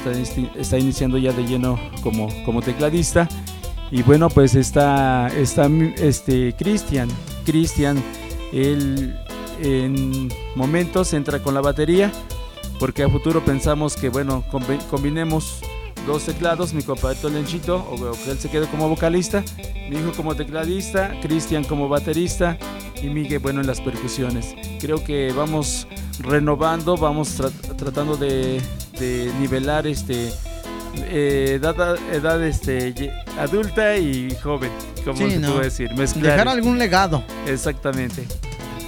está 0.56 0.78
iniciando 0.78 1.18
ya 1.18 1.32
de 1.32 1.46
lleno 1.46 1.80
como 2.02 2.30
como 2.46 2.62
tecladista 2.62 3.28
y 3.92 4.04
bueno, 4.04 4.30
pues 4.30 4.56
está, 4.56 5.28
está 5.30 5.70
este 5.98 6.56
Cristian. 6.56 7.10
Cristian, 7.46 8.02
él 8.52 9.18
en 9.62 10.30
momentos 10.56 11.14
entra 11.14 11.42
con 11.42 11.54
la 11.54 11.62
batería, 11.62 12.12
porque 12.80 13.04
a 13.04 13.10
futuro 13.10 13.44
pensamos 13.46 13.96
que, 13.96 14.10
bueno, 14.10 14.44
combinemos 14.90 15.62
dos 16.08 16.24
teclados, 16.24 16.74
mi 16.74 16.84
compadre 16.84 17.30
Lenchito, 17.30 17.78
o, 17.78 18.12
que 18.12 18.32
él 18.32 18.38
se 18.38 18.50
quede 18.50 18.68
como 18.68 18.90
vocalista, 18.90 19.44
mi 19.90 19.98
hijo 19.98 20.12
como 20.16 20.36
tecladista, 20.36 21.12
Cristian 21.22 21.64
como 21.64 21.88
baterista 21.88 22.58
y 23.02 23.08
Miguel, 23.08 23.40
bueno, 23.40 23.62
en 23.62 23.68
las 23.68 23.82
percusiones. 23.82 24.56
Creo 24.80 25.04
que 25.04 25.32
vamos 25.32 25.88
renovando, 26.20 26.98
vamos 26.98 27.42
tratando 27.78 28.18
de 28.18 28.62
nivelar 29.40 29.88
este 29.88 30.32
eh, 31.04 31.60
edad, 31.60 31.98
edad 32.12 32.44
este, 32.44 33.12
adulta 33.40 33.98
y 33.98 34.36
joven, 34.42 34.72
como 35.04 35.18
se 35.18 35.40
puede 35.40 35.64
decir. 35.64 35.90
Dejar 35.90 36.48
algún 36.48 36.78
legado. 36.78 37.24
Exactamente. 37.48 38.26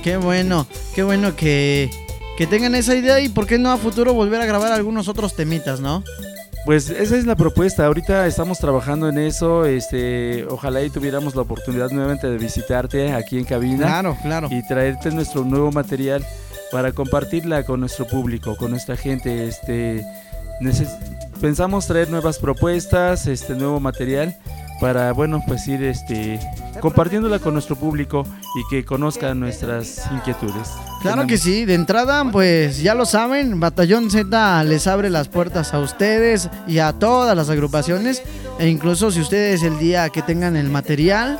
Qué 0.04 0.18
bueno, 0.18 0.68
qué 0.96 1.04
bueno 1.04 1.36
que, 1.36 1.90
que 2.38 2.48
tengan 2.48 2.76
esa 2.76 2.96
idea 2.96 3.20
y 3.20 3.30
por 3.30 3.48
qué 3.48 3.58
no 3.60 3.72
a 3.72 3.78
futuro 3.78 4.14
volver 4.14 4.42
a 4.42 4.46
grabar 4.46 4.72
algunos 4.72 5.08
otros 5.08 5.36
temitas, 5.36 5.80
¿no? 5.80 6.04
Pues 6.68 6.90
esa 6.90 7.16
es 7.16 7.26
la 7.26 7.38
propuesta. 7.38 7.86
Ahorita 7.86 8.28
estamos 8.28 8.60
trabajando 8.60 9.08
en 9.08 9.18
eso. 9.18 9.66
Este, 9.66 10.46
ojalá 10.50 10.82
y 10.84 10.90
tuviéramos 10.90 11.34
la 11.34 11.44
oportunidad 11.44 11.90
nuevamente 11.92 12.28
de 12.28 12.38
visitarte 12.38 13.14
aquí 13.14 13.38
en 13.38 13.46
cabina. 13.46 13.86
Claro, 13.86 14.18
claro. 14.22 14.50
Y 14.52 14.68
traerte 14.68 15.12
nuestro 15.12 15.46
nuevo 15.46 15.72
material 15.72 16.26
para 16.70 16.92
compartirla 16.92 17.64
con 17.64 17.80
nuestro 17.80 18.06
público, 18.06 18.58
con 18.58 18.72
nuestra 18.72 18.98
gente. 18.98 19.48
Este, 19.48 20.06
pensamos 21.40 21.88
traer 21.88 22.10
nuevas 22.10 22.40
propuestas, 22.40 23.28
este 23.28 23.56
nuevo 23.56 23.80
material 23.80 24.38
para 24.80 25.12
bueno 25.12 25.42
pues 25.48 25.68
ir 25.68 25.84
este 25.84 26.40
compartiéndola 26.80 27.40
con 27.40 27.54
nuestro 27.54 27.76
público 27.76 28.24
y 28.56 28.70
que 28.70 28.86
conozcan 28.86 29.40
nuestras 29.40 30.04
inquietudes. 30.12 30.70
Claro 31.02 31.26
que 31.26 31.38
sí, 31.38 31.66
de 31.66 31.74
entrada 31.74 32.24
pues 32.32 32.82
ya 32.82 32.94
lo 32.94 33.06
saben, 33.06 33.60
Batallón 33.60 34.12
Z 34.12 34.64
les 34.64 34.88
abre 34.88 35.10
las 35.10 35.28
puertas 35.28 35.74
a 35.74 35.80
ustedes 35.80 36.50
y 36.68 36.80
a 36.80 36.94
todas 36.94 37.36
las 37.36 37.50
agrupaciones 37.50 38.22
e 38.60 38.68
incluso 38.68 39.12
si 39.12 39.22
ustedes 39.22 39.64
el 39.64 39.80
día 39.80 40.10
que 40.10 40.22
tengan 40.22 40.56
el 40.56 40.70
material 40.70 41.40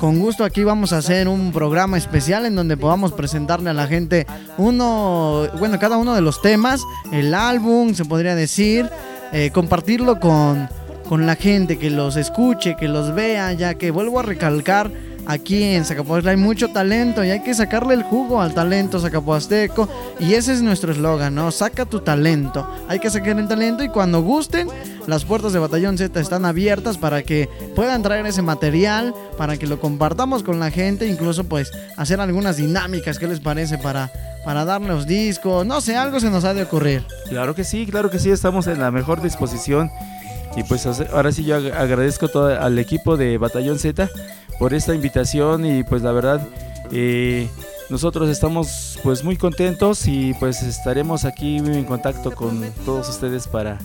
con 0.00 0.20
gusto 0.20 0.44
aquí 0.44 0.62
vamos 0.62 0.92
a 0.92 0.98
hacer 0.98 1.26
un 1.26 1.50
programa 1.52 1.98
especial 1.98 2.46
en 2.46 2.54
donde 2.54 2.76
podamos 2.76 3.12
presentarle 3.12 3.70
a 3.70 3.74
la 3.74 3.88
gente 3.88 4.26
uno, 4.56 5.48
bueno, 5.58 5.78
cada 5.80 5.96
uno 5.96 6.14
de 6.14 6.20
los 6.20 6.40
temas, 6.40 6.82
el 7.10 7.34
álbum, 7.34 7.94
se 7.94 8.04
podría 8.04 8.36
decir, 8.36 8.88
eh, 9.32 9.50
compartirlo 9.50 10.20
con, 10.20 10.68
con 11.08 11.26
la 11.26 11.36
gente, 11.36 11.78
que 11.78 11.90
los 11.90 12.16
escuche, 12.16 12.76
que 12.76 12.88
los 12.88 13.14
vea, 13.14 13.52
ya 13.52 13.74
que 13.74 13.90
vuelvo 13.90 14.20
a 14.20 14.22
recalcar, 14.22 14.90
aquí 15.28 15.62
en 15.62 15.84
Zacapuazla 15.84 16.32
hay 16.32 16.36
mucho 16.36 16.70
talento 16.70 17.22
y 17.22 17.30
hay 17.30 17.42
que 17.42 17.54
sacarle 17.54 17.94
el 17.94 18.02
jugo 18.02 18.40
al 18.40 18.54
talento 18.54 18.98
zacapuasteco 18.98 19.88
y 20.18 20.32
ese 20.32 20.54
es 20.54 20.62
nuestro 20.62 20.90
eslogan, 20.90 21.34
¿no? 21.34 21.52
Saca 21.52 21.84
tu 21.84 22.00
talento, 22.00 22.68
hay 22.88 22.98
que 22.98 23.10
sacar 23.10 23.38
el 23.38 23.46
talento 23.46 23.84
y 23.84 23.90
cuando 23.90 24.22
gusten, 24.22 24.68
las 25.06 25.24
puertas 25.24 25.52
de 25.52 25.58
Batallón 25.58 25.98
Z 25.98 26.18
están 26.18 26.46
abiertas 26.46 26.96
para 26.96 27.22
que 27.22 27.48
puedan 27.76 28.02
traer 28.02 28.26
ese 28.26 28.42
material, 28.42 29.14
para 29.36 29.58
que 29.58 29.66
lo 29.66 29.78
compartamos 29.80 30.42
con 30.42 30.58
la 30.58 30.70
gente, 30.70 31.06
incluso 31.06 31.44
pues 31.44 31.70
hacer 31.96 32.20
algunas 32.20 32.56
dinámicas, 32.56 33.18
¿qué 33.18 33.28
les 33.28 33.40
parece? 33.40 33.78
Para 33.78 34.10
para 34.44 34.64
darle 34.64 34.88
los 34.88 35.06
discos, 35.06 35.66
no 35.66 35.82
sé, 35.82 35.94
algo 35.94 36.20
se 36.20 36.30
nos 36.30 36.44
ha 36.44 36.54
de 36.54 36.62
ocurrir. 36.62 37.04
Claro 37.28 37.54
que 37.54 37.64
sí, 37.64 37.86
claro 37.86 38.10
que 38.10 38.18
sí, 38.18 38.30
estamos 38.30 38.66
en 38.66 38.80
la 38.80 38.90
mejor 38.90 39.20
disposición. 39.20 39.90
Y 40.56 40.62
pues 40.62 40.86
ahora 40.86 41.32
sí 41.32 41.44
yo 41.44 41.56
agradezco 41.56 42.28
todo 42.28 42.58
al 42.58 42.78
equipo 42.78 43.18
de 43.18 43.36
Batallón 43.36 43.78
Z 43.78 44.08
por 44.58 44.74
esta 44.74 44.94
invitación 44.94 45.64
y 45.64 45.84
pues 45.84 46.02
la 46.02 46.12
verdad 46.12 46.46
eh, 46.90 47.48
nosotros 47.90 48.28
estamos 48.28 48.98
pues 49.02 49.24
muy 49.24 49.36
contentos 49.36 50.06
y 50.06 50.34
pues 50.34 50.62
estaremos 50.62 51.24
aquí 51.24 51.56
en 51.56 51.84
contacto 51.84 52.32
con 52.32 52.62
todos 52.84 53.08
ustedes 53.08 53.46
para 53.46 53.78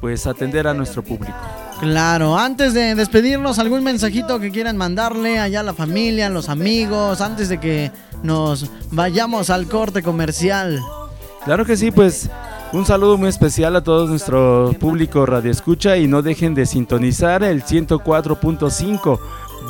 pues 0.00 0.26
atender 0.26 0.68
a 0.68 0.74
nuestro 0.74 1.02
público. 1.02 1.34
Claro, 1.80 2.38
antes 2.38 2.74
de 2.74 2.94
despedirnos, 2.94 3.58
algún 3.58 3.82
mensajito 3.82 4.38
que 4.40 4.50
quieran 4.50 4.76
mandarle 4.76 5.38
allá 5.38 5.60
a 5.60 5.62
la 5.64 5.74
familia, 5.74 6.26
a 6.26 6.30
los 6.30 6.48
amigos, 6.48 7.20
antes 7.20 7.48
de 7.48 7.58
que 7.58 7.92
nos 8.22 8.70
vayamos 8.90 9.50
al 9.50 9.66
corte 9.66 10.02
comercial. 10.02 10.80
Claro 11.44 11.64
que 11.64 11.76
sí, 11.76 11.90
pues 11.90 12.28
un 12.72 12.84
saludo 12.84 13.16
muy 13.16 13.28
especial 13.28 13.74
a 13.76 13.82
todo 13.82 14.06
nuestro 14.06 14.74
público 14.78 15.24
Radio 15.24 15.50
Escucha 15.50 15.96
y 15.96 16.06
no 16.06 16.22
dejen 16.22 16.54
de 16.54 16.66
sintonizar 16.66 17.42
el 17.42 17.64
104.5 17.64 19.18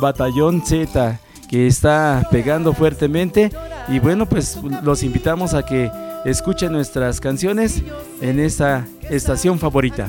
Batallón 0.01 0.63
Z 0.65 1.19
que 1.49 1.67
está 1.67 2.27
pegando 2.31 2.73
fuertemente 2.73 3.51
y 3.87 3.99
bueno 3.99 4.27
pues 4.27 4.57
los 4.83 5.03
invitamos 5.03 5.53
a 5.53 5.65
que 5.65 5.91
escuchen 6.25 6.71
nuestras 6.71 7.19
canciones 7.19 7.81
en 8.21 8.39
esta 8.39 8.87
estación 9.09 9.57
favorita. 9.57 10.07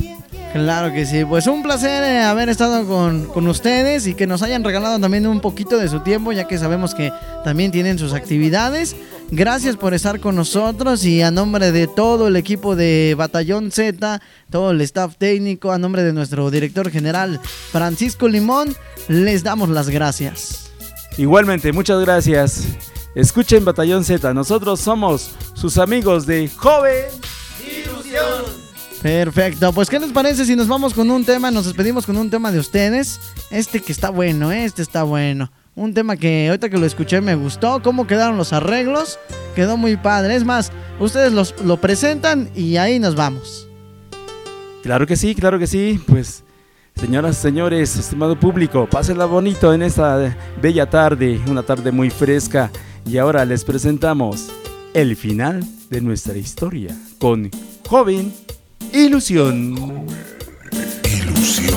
Claro 0.52 0.92
que 0.92 1.06
sí, 1.06 1.24
pues 1.24 1.46
un 1.46 1.62
placer 1.62 2.02
eh, 2.02 2.22
haber 2.22 2.48
estado 2.48 2.84
con, 2.84 3.26
con, 3.26 3.46
ustedes 3.46 4.08
y 4.08 4.14
que 4.14 4.26
nos 4.26 4.42
hayan 4.42 4.64
regalado 4.64 4.98
también 4.98 5.28
un 5.28 5.40
poquito 5.40 5.78
de 5.78 5.88
su 5.88 6.00
tiempo, 6.00 6.32
ya 6.32 6.48
que 6.48 6.58
sabemos 6.58 6.92
que 6.92 7.12
también 7.44 7.70
tienen 7.70 8.00
sus 8.00 8.12
actividades. 8.12 8.96
Gracias 9.30 9.76
por 9.76 9.94
estar 9.94 10.18
con 10.18 10.34
nosotros 10.34 11.04
y 11.04 11.22
a 11.22 11.30
nombre 11.30 11.70
de 11.70 11.86
todo 11.86 12.26
el 12.26 12.34
equipo 12.34 12.74
de 12.74 13.14
Batallón 13.16 13.70
Z, 13.70 14.20
todo 14.50 14.72
el 14.72 14.80
staff 14.80 15.14
técnico, 15.16 15.70
a 15.70 15.78
nombre 15.78 16.02
de 16.02 16.12
nuestro 16.12 16.50
director 16.50 16.90
general 16.90 17.40
Francisco 17.70 18.26
Limón, 18.26 18.74
les 19.06 19.44
damos 19.44 19.68
las 19.68 19.88
gracias. 19.88 20.72
Igualmente, 21.16 21.72
muchas 21.72 22.00
gracias. 22.00 22.64
Escuchen 23.14 23.64
Batallón 23.64 24.04
Z, 24.04 24.34
nosotros 24.34 24.80
somos 24.80 25.30
sus 25.54 25.78
amigos 25.78 26.26
de 26.26 26.48
Joven 26.48 27.06
Ilusión. 27.64 28.59
Perfecto, 29.02 29.72
pues 29.72 29.88
¿qué 29.88 29.98
les 29.98 30.12
parece 30.12 30.44
si 30.44 30.54
nos 30.54 30.68
vamos 30.68 30.92
con 30.92 31.10
un 31.10 31.24
tema? 31.24 31.50
Nos 31.50 31.64
despedimos 31.64 32.04
con 32.04 32.18
un 32.18 32.28
tema 32.28 32.52
de 32.52 32.58
ustedes. 32.58 33.18
Este 33.50 33.80
que 33.80 33.92
está 33.92 34.10
bueno, 34.10 34.52
¿eh? 34.52 34.64
este 34.64 34.82
está 34.82 35.04
bueno. 35.04 35.50
Un 35.74 35.94
tema 35.94 36.16
que 36.16 36.48
ahorita 36.48 36.68
que 36.68 36.76
lo 36.76 36.84
escuché 36.84 37.22
me 37.22 37.34
gustó. 37.34 37.80
¿Cómo 37.82 38.06
quedaron 38.06 38.36
los 38.36 38.52
arreglos? 38.52 39.18
Quedó 39.54 39.78
muy 39.78 39.96
padre. 39.96 40.36
Es 40.36 40.44
más, 40.44 40.70
ustedes 40.98 41.32
los, 41.32 41.54
lo 41.64 41.80
presentan 41.80 42.50
y 42.54 42.76
ahí 42.76 42.98
nos 42.98 43.14
vamos. 43.14 43.68
Claro 44.82 45.06
que 45.06 45.16
sí, 45.16 45.34
claro 45.34 45.58
que 45.58 45.66
sí. 45.66 45.98
Pues, 46.06 46.44
señoras, 46.96 47.38
señores, 47.38 47.96
estimado 47.96 48.38
público, 48.38 48.86
pásenla 48.90 49.24
bonito 49.24 49.72
en 49.72 49.80
esta 49.80 50.36
bella 50.60 50.90
tarde, 50.90 51.40
una 51.46 51.62
tarde 51.62 51.90
muy 51.90 52.10
fresca. 52.10 52.70
Y 53.06 53.16
ahora 53.16 53.46
les 53.46 53.64
presentamos 53.64 54.50
el 54.92 55.16
final 55.16 55.64
de 55.88 56.02
nuestra 56.02 56.36
historia 56.36 56.94
con 57.18 57.50
Joven 57.88 58.32
Ilusión. 58.92 60.06
Ilusión. 61.04 61.76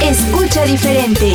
Escucha 0.00 0.64
diferente. 0.64 1.34